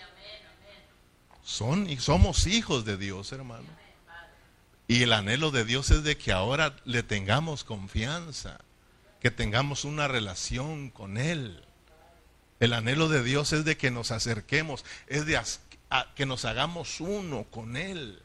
[1.44, 3.68] Son, y somos hijos de Dios, hermano.
[4.88, 8.60] Y el anhelo de Dios es de que ahora le tengamos confianza,
[9.26, 11.66] que tengamos una relación con Él.
[12.60, 15.42] El anhelo de Dios es de que nos acerquemos, es de
[16.14, 18.22] que nos hagamos uno con Él.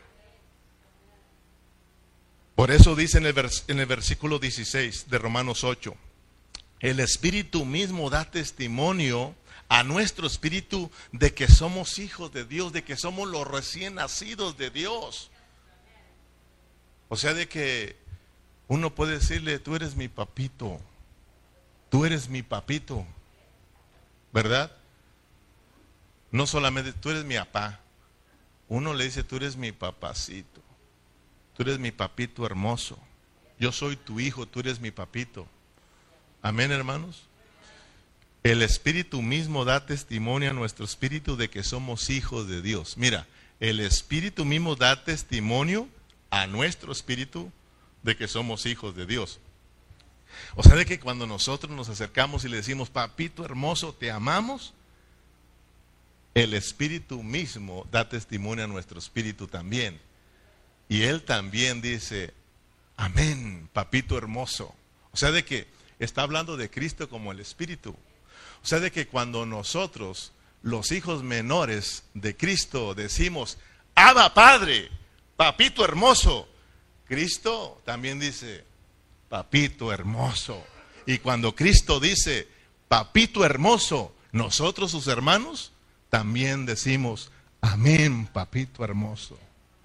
[2.55, 5.95] Por eso dice en el, en el versículo 16 de Romanos 8,
[6.81, 9.35] el Espíritu mismo da testimonio
[9.71, 14.59] a nuestro espíritu de que somos hijos de Dios, de que somos los recién nacidos
[14.59, 15.31] de Dios.
[17.09, 17.97] O sea, de que
[18.69, 20.79] uno puede decirle, tú eres mi papito,
[21.91, 23.05] tú eres mi papito,
[24.33, 24.75] ¿verdad?
[26.31, 27.81] No solamente tú eres mi papá,
[28.69, 30.63] uno le dice, tú eres mi papacito,
[31.57, 32.99] tú eres mi papito hermoso,
[33.59, 35.47] yo soy tu hijo, tú eres mi papito.
[36.41, 37.25] Amén, hermanos.
[38.43, 42.97] El Espíritu mismo da testimonio a nuestro espíritu de que somos hijos de Dios.
[42.97, 43.27] Mira,
[43.59, 45.89] el Espíritu mismo da testimonio
[46.31, 47.53] a nuestro espíritu
[48.03, 49.41] de que somos hijos de Dios.
[50.55, 54.75] O sea, de que cuando nosotros nos acercamos y le decimos, papito hermoso, te amamos,
[56.35, 60.01] el Espíritu mismo da testimonio a nuestro espíritu también.
[60.89, 62.33] Y Él también dice,
[62.97, 64.75] amén, papito hermoso.
[65.13, 65.67] O sea, de que
[65.99, 67.91] está hablando de Cristo como el Espíritu.
[68.63, 73.59] O sea, de que cuando nosotros, los hijos menores de Cristo, decimos,
[73.95, 74.91] Abba Padre,
[75.37, 76.49] papito hermoso,
[77.07, 78.65] Cristo también dice,
[79.31, 80.63] papito hermoso.
[81.07, 82.47] Y cuando Cristo dice,
[82.89, 85.73] papito hermoso, nosotros sus hermanos
[86.11, 87.31] también decimos,
[87.63, 89.39] amén, papito hermoso.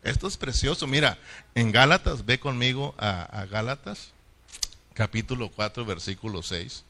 [0.03, 0.87] Esto es precioso.
[0.87, 1.17] Mira,
[1.55, 4.11] en Gálatas, ve conmigo a, Gálatas,
[4.93, 6.83] capítulo 4, versículo 6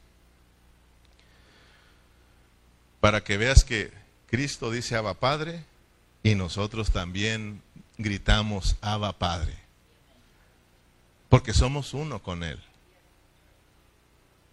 [2.98, 3.92] para que veas que
[4.26, 5.62] Cristo dice Abba Padre
[6.24, 7.62] y nosotros también
[7.98, 9.65] gritamos Abba Padre.
[11.28, 12.60] Porque somos uno con Él.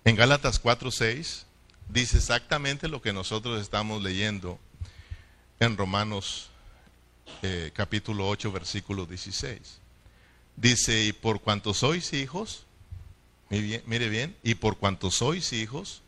[0.05, 1.45] En Gálatas 4:6
[1.89, 4.59] dice exactamente lo que nosotros estamos leyendo
[5.59, 6.49] en Romanos
[7.41, 9.79] eh, capítulo 8, versículo 16.
[10.55, 12.65] Dice, y por cuanto sois hijos,
[13.49, 16.01] mire bien, y por cuanto sois hijos,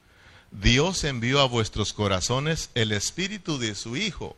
[0.52, 4.38] Dios envió a vuestros corazones el espíritu de su Hijo,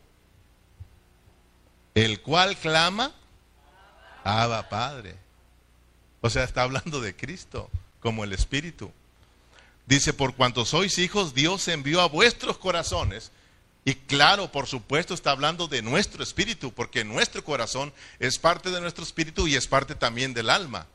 [1.94, 3.12] el cual clama,
[4.24, 5.27] Abba Padre.
[6.28, 7.70] O sea, está hablando de Cristo
[8.02, 8.92] como el espíritu.
[9.86, 13.32] Dice, por cuanto sois hijos, Dios envió a vuestros corazones.
[13.86, 18.82] Y claro, por supuesto, está hablando de nuestro espíritu, porque nuestro corazón es parte de
[18.82, 20.86] nuestro espíritu y es parte también del alma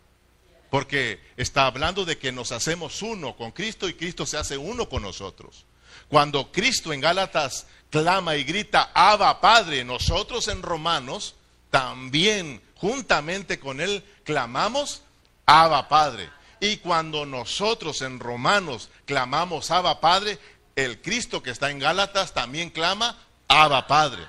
[0.68, 4.88] porque está hablando de que nos hacemos uno con Cristo y Cristo se hace uno
[4.88, 5.66] con nosotros.
[6.08, 11.34] Cuando Cristo en Gálatas clama y grita, Abba Padre, nosotros en Romanos
[11.70, 15.02] también juntamente con Él clamamos,
[15.46, 16.30] Abba Padre.
[16.60, 20.38] Y cuando nosotros en Romanos clamamos Abba Padre,
[20.76, 23.18] el Cristo que está en Gálatas también clama
[23.48, 24.26] Abba Padre.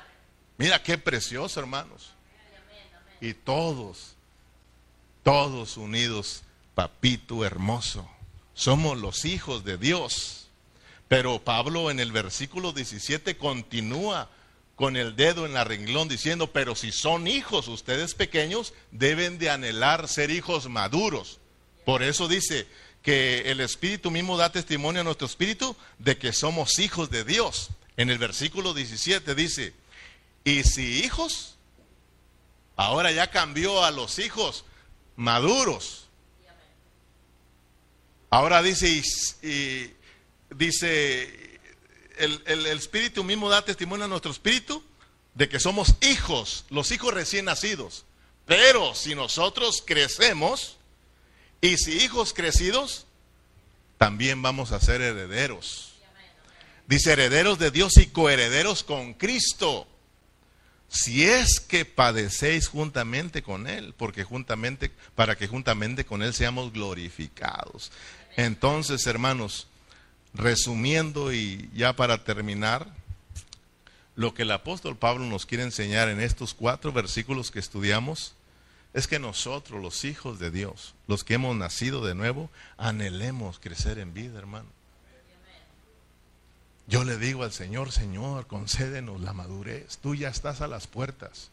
[0.58, 2.12] Mira qué precioso, hermanos.
[3.22, 4.14] Y todos
[5.24, 6.44] todos unidos,
[6.76, 8.08] papito hermoso.
[8.54, 10.48] Somos los hijos de Dios.
[11.08, 14.30] Pero Pablo en el versículo 17 continúa
[14.76, 19.50] con el dedo en la renglón diciendo, pero si son hijos ustedes pequeños, deben de
[19.50, 21.40] anhelar ser hijos maduros.
[21.86, 22.68] Por eso dice
[23.02, 27.70] que el Espíritu mismo da testimonio a nuestro Espíritu de que somos hijos de Dios.
[27.98, 29.74] En el versículo 17 dice,
[30.44, 31.56] y si hijos,
[32.76, 34.66] ahora ya cambió a los hijos,
[35.16, 36.08] maduros.
[38.30, 39.04] Ahora dice,
[39.44, 39.94] y,
[40.56, 41.43] dice,
[42.18, 44.84] el, el, Espíritu mismo da testimonio a nuestro Espíritu
[45.34, 48.06] de que somos hijos, los hijos recién nacidos.
[48.46, 50.78] Pero si nosotros crecemos,
[51.62, 53.06] y si hijos crecidos,
[53.98, 55.94] también vamos a ser herederos.
[56.88, 59.88] Dice herederos de Dios y coherederos con Cristo
[60.94, 66.72] si es que padecéis juntamente con Él, porque juntamente, para que juntamente con Él seamos
[66.72, 67.92] glorificados.
[68.38, 69.68] Entonces, hermanos,
[70.34, 72.88] resumiendo y ya para terminar,
[74.16, 78.36] lo que el apóstol Pablo nos quiere enseñar en estos cuatro versículos que estudiamos
[78.94, 83.98] es que nosotros, los hijos de Dios, los que hemos nacido de nuevo, anhelemos crecer
[83.98, 84.70] en vida, hermano.
[86.86, 89.98] Yo le digo al Señor, Señor, concédenos la madurez.
[89.98, 91.50] Tú ya estás a las puertas.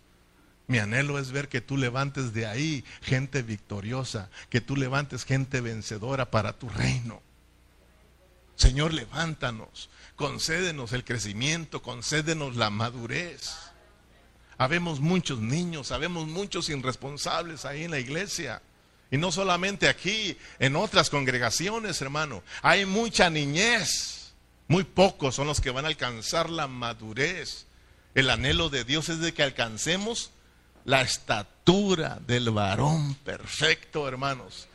[0.66, 5.60] Mi anhelo es ver que tú levantes de ahí gente victoriosa, que tú levantes gente
[5.60, 7.22] vencedora para tu reino.
[8.60, 13.56] Señor, levántanos, concédenos el crecimiento, concédenos la madurez.
[14.58, 18.60] Habemos muchos niños, habemos muchos irresponsables ahí en la iglesia.
[19.10, 22.42] Y no solamente aquí, en otras congregaciones, hermano.
[22.60, 24.34] Hay mucha niñez.
[24.68, 27.64] Muy pocos son los que van a alcanzar la madurez.
[28.14, 30.32] El anhelo de Dios es de que alcancemos
[30.84, 34.68] la estatura del varón perfecto, hermanos.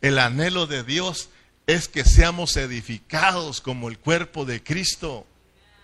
[0.00, 1.28] El anhelo de Dios
[1.66, 5.26] es que seamos edificados como el cuerpo de Cristo.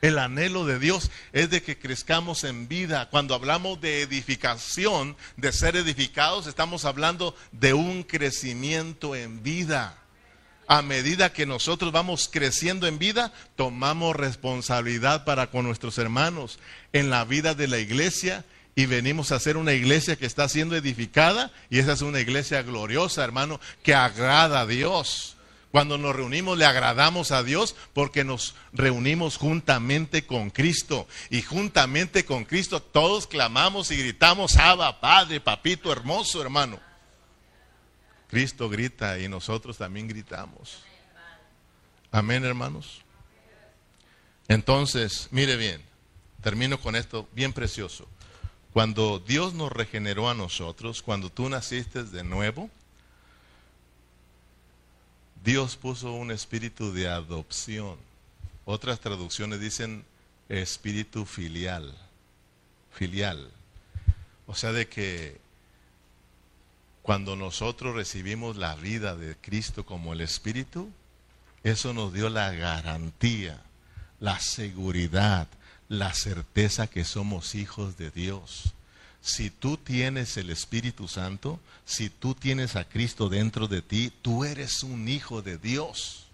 [0.01, 3.09] El anhelo de Dios es de que crezcamos en vida.
[3.11, 9.99] Cuando hablamos de edificación, de ser edificados, estamos hablando de un crecimiento en vida.
[10.69, 16.59] A medida que nosotros vamos creciendo en vida, tomamos responsabilidad para con nuestros hermanos
[16.93, 20.77] en la vida de la iglesia y venimos a ser una iglesia que está siendo
[20.77, 25.32] edificada y esa es una iglesia gloriosa, hermano, que agrada a Dios.
[25.73, 31.09] Cuando nos reunimos le agradamos a Dios porque nos reunimos juntamente con Cristo.
[31.31, 36.79] Y juntamente con Cristo todos clamamos y gritamos, Abba, Padre, Papito hermoso, hermano.
[38.29, 40.83] Cristo grita y nosotros también gritamos.
[42.11, 43.01] Amén, hermanos.
[44.49, 45.83] Entonces, mire bien,
[46.43, 48.07] termino con esto bien precioso.
[48.75, 52.69] Cuando Dios nos regeneró a nosotros, cuando tú naciste de nuevo,
[55.45, 57.97] Dios puso un espíritu de adopción.
[58.65, 60.05] Otras traducciones dicen
[60.49, 61.97] espíritu filial.
[62.93, 63.51] Filial.
[64.47, 65.41] O sea, de que
[67.03, 70.91] cuando nosotros recibimos la vida de Cristo como el espíritu,
[71.65, 73.61] eso nos dio la garantía,
[74.21, 75.49] la seguridad,
[75.89, 78.75] la certeza que somos hijos de Dios
[79.23, 84.45] si tú tienes el Espíritu Santo, si tú tienes a Cristo dentro de ti, tú
[84.45, 86.27] eres un hijo de Dios.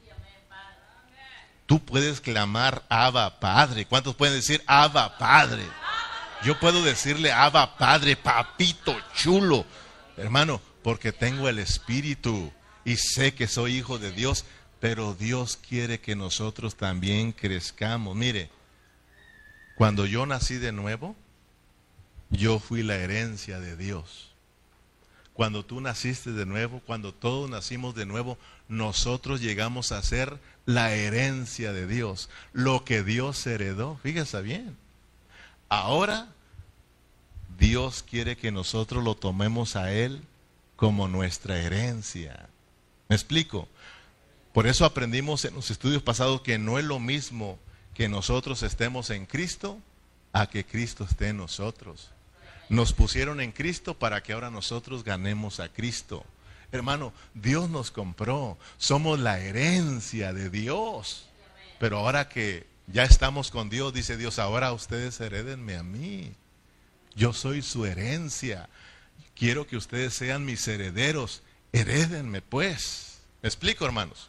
[1.67, 3.85] Tú puedes clamar Abba Padre.
[3.85, 5.63] ¿Cuántos pueden decir Abba Padre?
[6.43, 9.67] Yo puedo decirle Abba Padre, papito chulo.
[10.17, 12.51] Hermano, porque tengo el Espíritu
[12.87, 14.47] y sé que soy hijo de Dios,
[14.81, 18.17] pero Dios quiere que nosotros también crezcamos.
[18.17, 18.51] Mire,
[19.77, 21.15] cuando yo nací de nuevo,
[22.31, 24.29] yo fui la herencia de Dios.
[25.33, 30.93] Cuando tú naciste de nuevo, cuando todos nacimos de nuevo, nosotros llegamos a ser la
[30.93, 33.99] herencia de Dios, lo que Dios heredó.
[34.03, 34.77] Fíjese bien.
[35.69, 36.29] Ahora
[37.59, 40.23] Dios quiere que nosotros lo tomemos a Él
[40.77, 42.49] como nuestra herencia.
[43.09, 43.69] ¿Me explico?
[44.53, 47.59] Por eso aprendimos en los estudios pasados que no es lo mismo
[47.95, 49.79] que nosotros estemos en Cristo
[50.33, 52.11] a que Cristo esté en nosotros.
[52.69, 56.25] Nos pusieron en Cristo para que ahora nosotros ganemos a Cristo.
[56.71, 58.59] Hermano, Dios nos compró.
[58.77, 61.27] Somos la herencia de Dios.
[61.79, 66.35] Pero ahora que ya estamos con Dios, dice Dios, ahora ustedes heredenme a mí.
[67.15, 68.69] Yo soy su herencia.
[69.35, 71.43] Quiero que ustedes sean mis herederos.
[71.73, 73.21] Herédenme pues.
[73.43, 74.29] ¿Me explico, hermanos?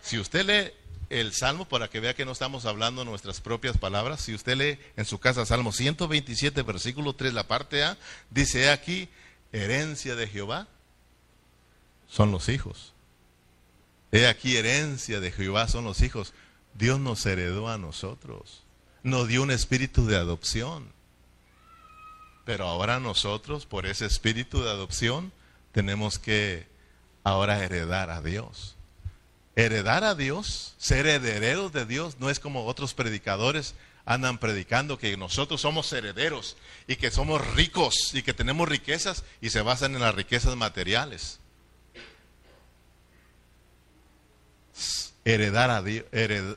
[0.00, 0.72] Si usted lee
[1.10, 4.20] el Salmo para que vea que no estamos hablando nuestras propias palabras.
[4.20, 7.96] Si usted lee en su casa Salmo 127, versículo 3, la parte A,
[8.30, 9.08] dice aquí,
[9.52, 10.68] herencia de Jehová
[12.08, 12.92] son los hijos.
[14.12, 16.32] He aquí, herencia de Jehová son los hijos.
[16.74, 18.62] Dios nos heredó a nosotros.
[19.02, 20.92] Nos dio un espíritu de adopción.
[22.44, 25.32] Pero ahora nosotros, por ese espíritu de adopción,
[25.72, 26.66] tenemos que
[27.24, 28.75] ahora heredar a Dios.
[29.58, 35.16] Heredar a Dios, ser herederos de Dios, no es como otros predicadores andan predicando que
[35.16, 40.02] nosotros somos herederos y que somos ricos y que tenemos riquezas y se basan en
[40.02, 41.40] las riquezas materiales.
[45.24, 46.04] Heredar a Dios,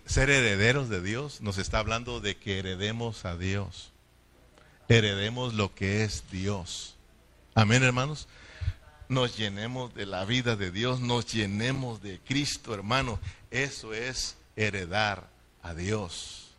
[0.06, 3.92] ser herederos de Dios nos está hablando de que heredemos a Dios.
[4.90, 6.96] Heredemos lo que es Dios.
[7.56, 8.28] Amén, hermanos
[9.10, 13.20] nos llenemos de la vida de Dios, nos llenemos de Cristo, hermano.
[13.52, 15.28] Eso es heredar
[15.64, 16.52] a Dios.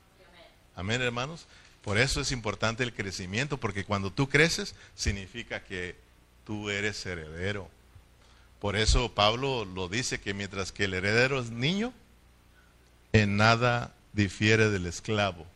[0.74, 1.46] Amén, hermanos.
[1.82, 5.96] Por eso es importante el crecimiento, porque cuando tú creces, significa que
[6.44, 7.70] tú eres heredero.
[8.58, 11.94] Por eso Pablo lo dice que mientras que el heredero es niño,
[13.12, 15.46] en nada difiere del esclavo.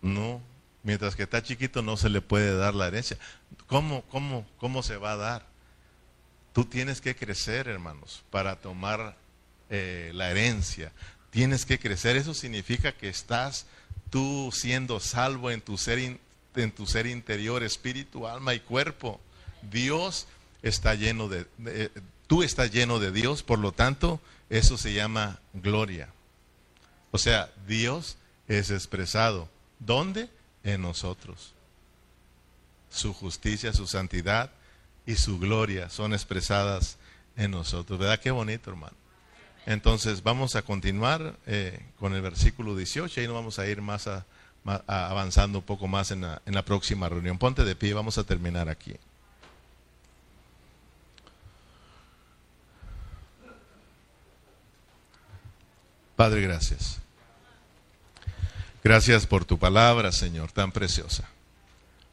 [0.00, 0.40] No,
[0.88, 3.18] Mientras que está chiquito no se le puede dar la herencia.
[3.66, 5.44] ¿Cómo, cómo, cómo se va a dar?
[6.54, 9.14] Tú tienes que crecer, hermanos, para tomar
[9.68, 10.90] eh, la herencia.
[11.28, 12.16] Tienes que crecer.
[12.16, 13.66] Eso significa que estás
[14.08, 19.20] tú siendo salvo en tu ser, en tu ser interior, espíritu, alma y cuerpo.
[19.70, 20.26] Dios
[20.62, 21.90] está lleno de, de,
[22.26, 26.08] tú estás lleno de Dios, por lo tanto, eso se llama gloria.
[27.10, 28.16] O sea, Dios
[28.46, 29.50] es expresado.
[29.80, 30.30] ¿Dónde?
[30.74, 31.54] En nosotros.
[32.90, 34.50] Su justicia, su santidad
[35.06, 36.98] y su gloria son expresadas
[37.36, 37.98] en nosotros.
[37.98, 38.20] ¿Verdad?
[38.20, 38.96] Qué bonito, hermano.
[39.66, 44.08] Entonces vamos a continuar eh, con el versículo 18 y nos vamos a ir más,
[44.86, 47.38] avanzando un poco más en la, en la próxima reunión.
[47.38, 48.94] Ponte de pie, vamos a terminar aquí.
[56.16, 57.00] Padre, gracias.
[58.88, 61.28] Gracias por tu palabra, Señor, tan preciosa.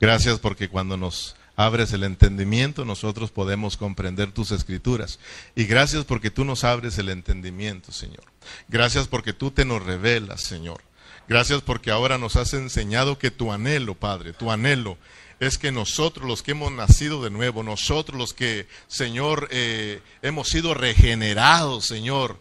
[0.02, 5.18] Gracias porque cuando nos abres el entendimiento, nosotros podemos comprender tus escrituras.
[5.56, 8.26] Y gracias porque tú nos abres el entendimiento, Señor.
[8.68, 10.82] Gracias porque tú te nos revelas, Señor.
[11.30, 14.98] Gracias porque ahora nos has enseñado que tu anhelo, Padre, tu anhelo
[15.40, 20.50] es que nosotros los que hemos nacido de nuevo, nosotros los que, Señor, eh, hemos
[20.50, 22.38] sido regenerados, Señor,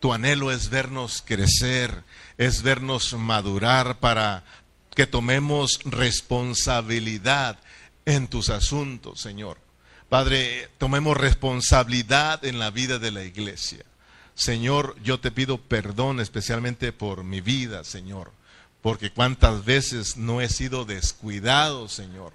[0.00, 2.02] tu anhelo es vernos crecer,
[2.38, 4.44] es vernos madurar para
[4.94, 7.58] que tomemos responsabilidad
[8.04, 9.58] en tus asuntos, Señor.
[10.08, 13.84] Padre, tomemos responsabilidad en la vida de la iglesia.
[14.34, 18.32] Señor, yo te pido perdón especialmente por mi vida, Señor,
[18.82, 22.32] porque cuántas veces no he sido descuidado, Señor.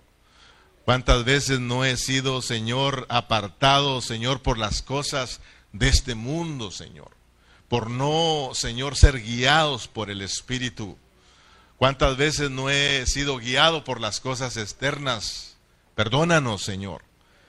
[0.83, 5.39] Cuántas veces no he sido, Señor, apartado, Señor, por las cosas
[5.71, 7.11] de este mundo, Señor.
[7.71, 10.97] Por no, Señor, ser guiados por el Espíritu.
[11.77, 15.51] Cuántas veces no he sido guiado por las cosas externas,
[15.95, 17.03] Perdónanos, Señor.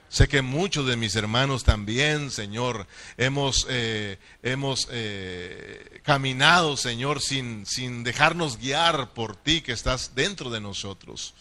[0.07, 7.65] Sé que muchos de mis hermanos también, Señor, hemos, eh, hemos eh, caminado, Señor, sin,
[7.65, 11.33] sin dejarnos guiar por ti que estás dentro de nosotros.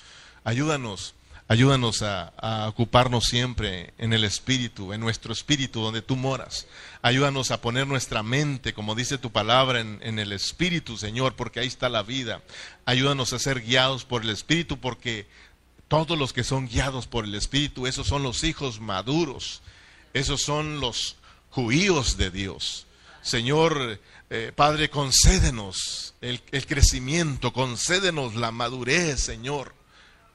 [0.42, 1.14] Ayúdanos,
[1.52, 2.32] ayúdanos a,
[2.68, 6.66] ocuparnos siempre en el Espíritu, en nuestro Espíritu, donde tú moras.
[7.02, 11.66] Ayúdanos a poner nuestra mente, como dice tu palabra, en, el Espíritu, Señor, porque ahí
[11.66, 12.40] está la vida.
[12.86, 15.26] Ayúdanos a ser guiados por el Espíritu, porque
[15.88, 19.60] todos los que son guiados por el Espíritu, esos son los hijos maduros,
[20.14, 21.16] esos son los
[21.50, 22.86] judíos de Dios.
[23.20, 24.00] Señor,
[24.30, 29.74] eh, Padre, concédenos el, crecimiento, concédenos la madurez, Señor.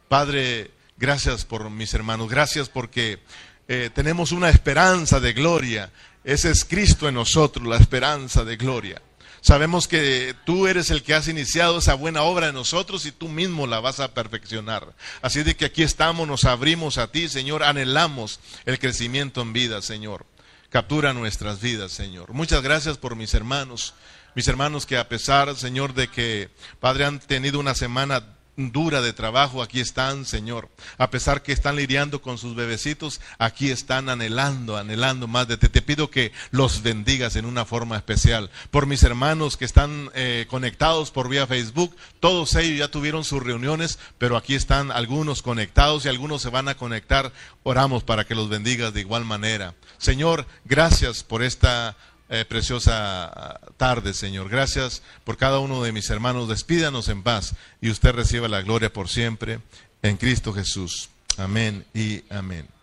[0.07, 3.19] Padre, gracias por mis hermanos, gracias porque
[3.67, 5.91] eh, tenemos una esperanza de gloria.
[6.23, 9.01] Ese es Cristo en nosotros, la esperanza de gloria.
[9.41, 13.29] Sabemos que tú eres el que has iniciado esa buena obra en nosotros y tú
[13.29, 14.93] mismo la vas a perfeccionar.
[15.21, 19.81] Así de que aquí estamos, nos abrimos a ti, Señor, anhelamos el crecimiento en vida,
[19.81, 20.25] Señor.
[20.69, 22.33] Captura nuestras vidas, Señor.
[22.33, 23.93] Muchas gracias por mis hermanos,
[24.35, 26.49] mis hermanos que a pesar, Señor, de que,
[26.81, 30.69] Padre, han tenido una semana dura de trabajo, aquí están, Señor.
[30.97, 35.69] A pesar que están lidiando con sus bebecitos, aquí están anhelando, anhelando más de ti.
[35.69, 38.49] Te pido que los bendigas en una forma especial.
[38.71, 43.43] Por mis hermanos que están eh, conectados por vía Facebook, todos ellos ya tuvieron sus
[43.43, 47.31] reuniones, pero aquí están algunos conectados y algunos se van a conectar.
[47.61, 49.75] Oramos para que los bendigas de igual manera.
[49.99, 51.95] Señor, gracias por esta
[52.29, 54.49] eh, preciosa tarde, Señor.
[54.49, 56.49] Gracias por cada uno de mis hermanos.
[56.49, 59.59] Despídanos en paz y usted reciba la gloria por siempre
[60.01, 61.09] en Cristo Jesús.
[61.37, 62.76] Amén y amén.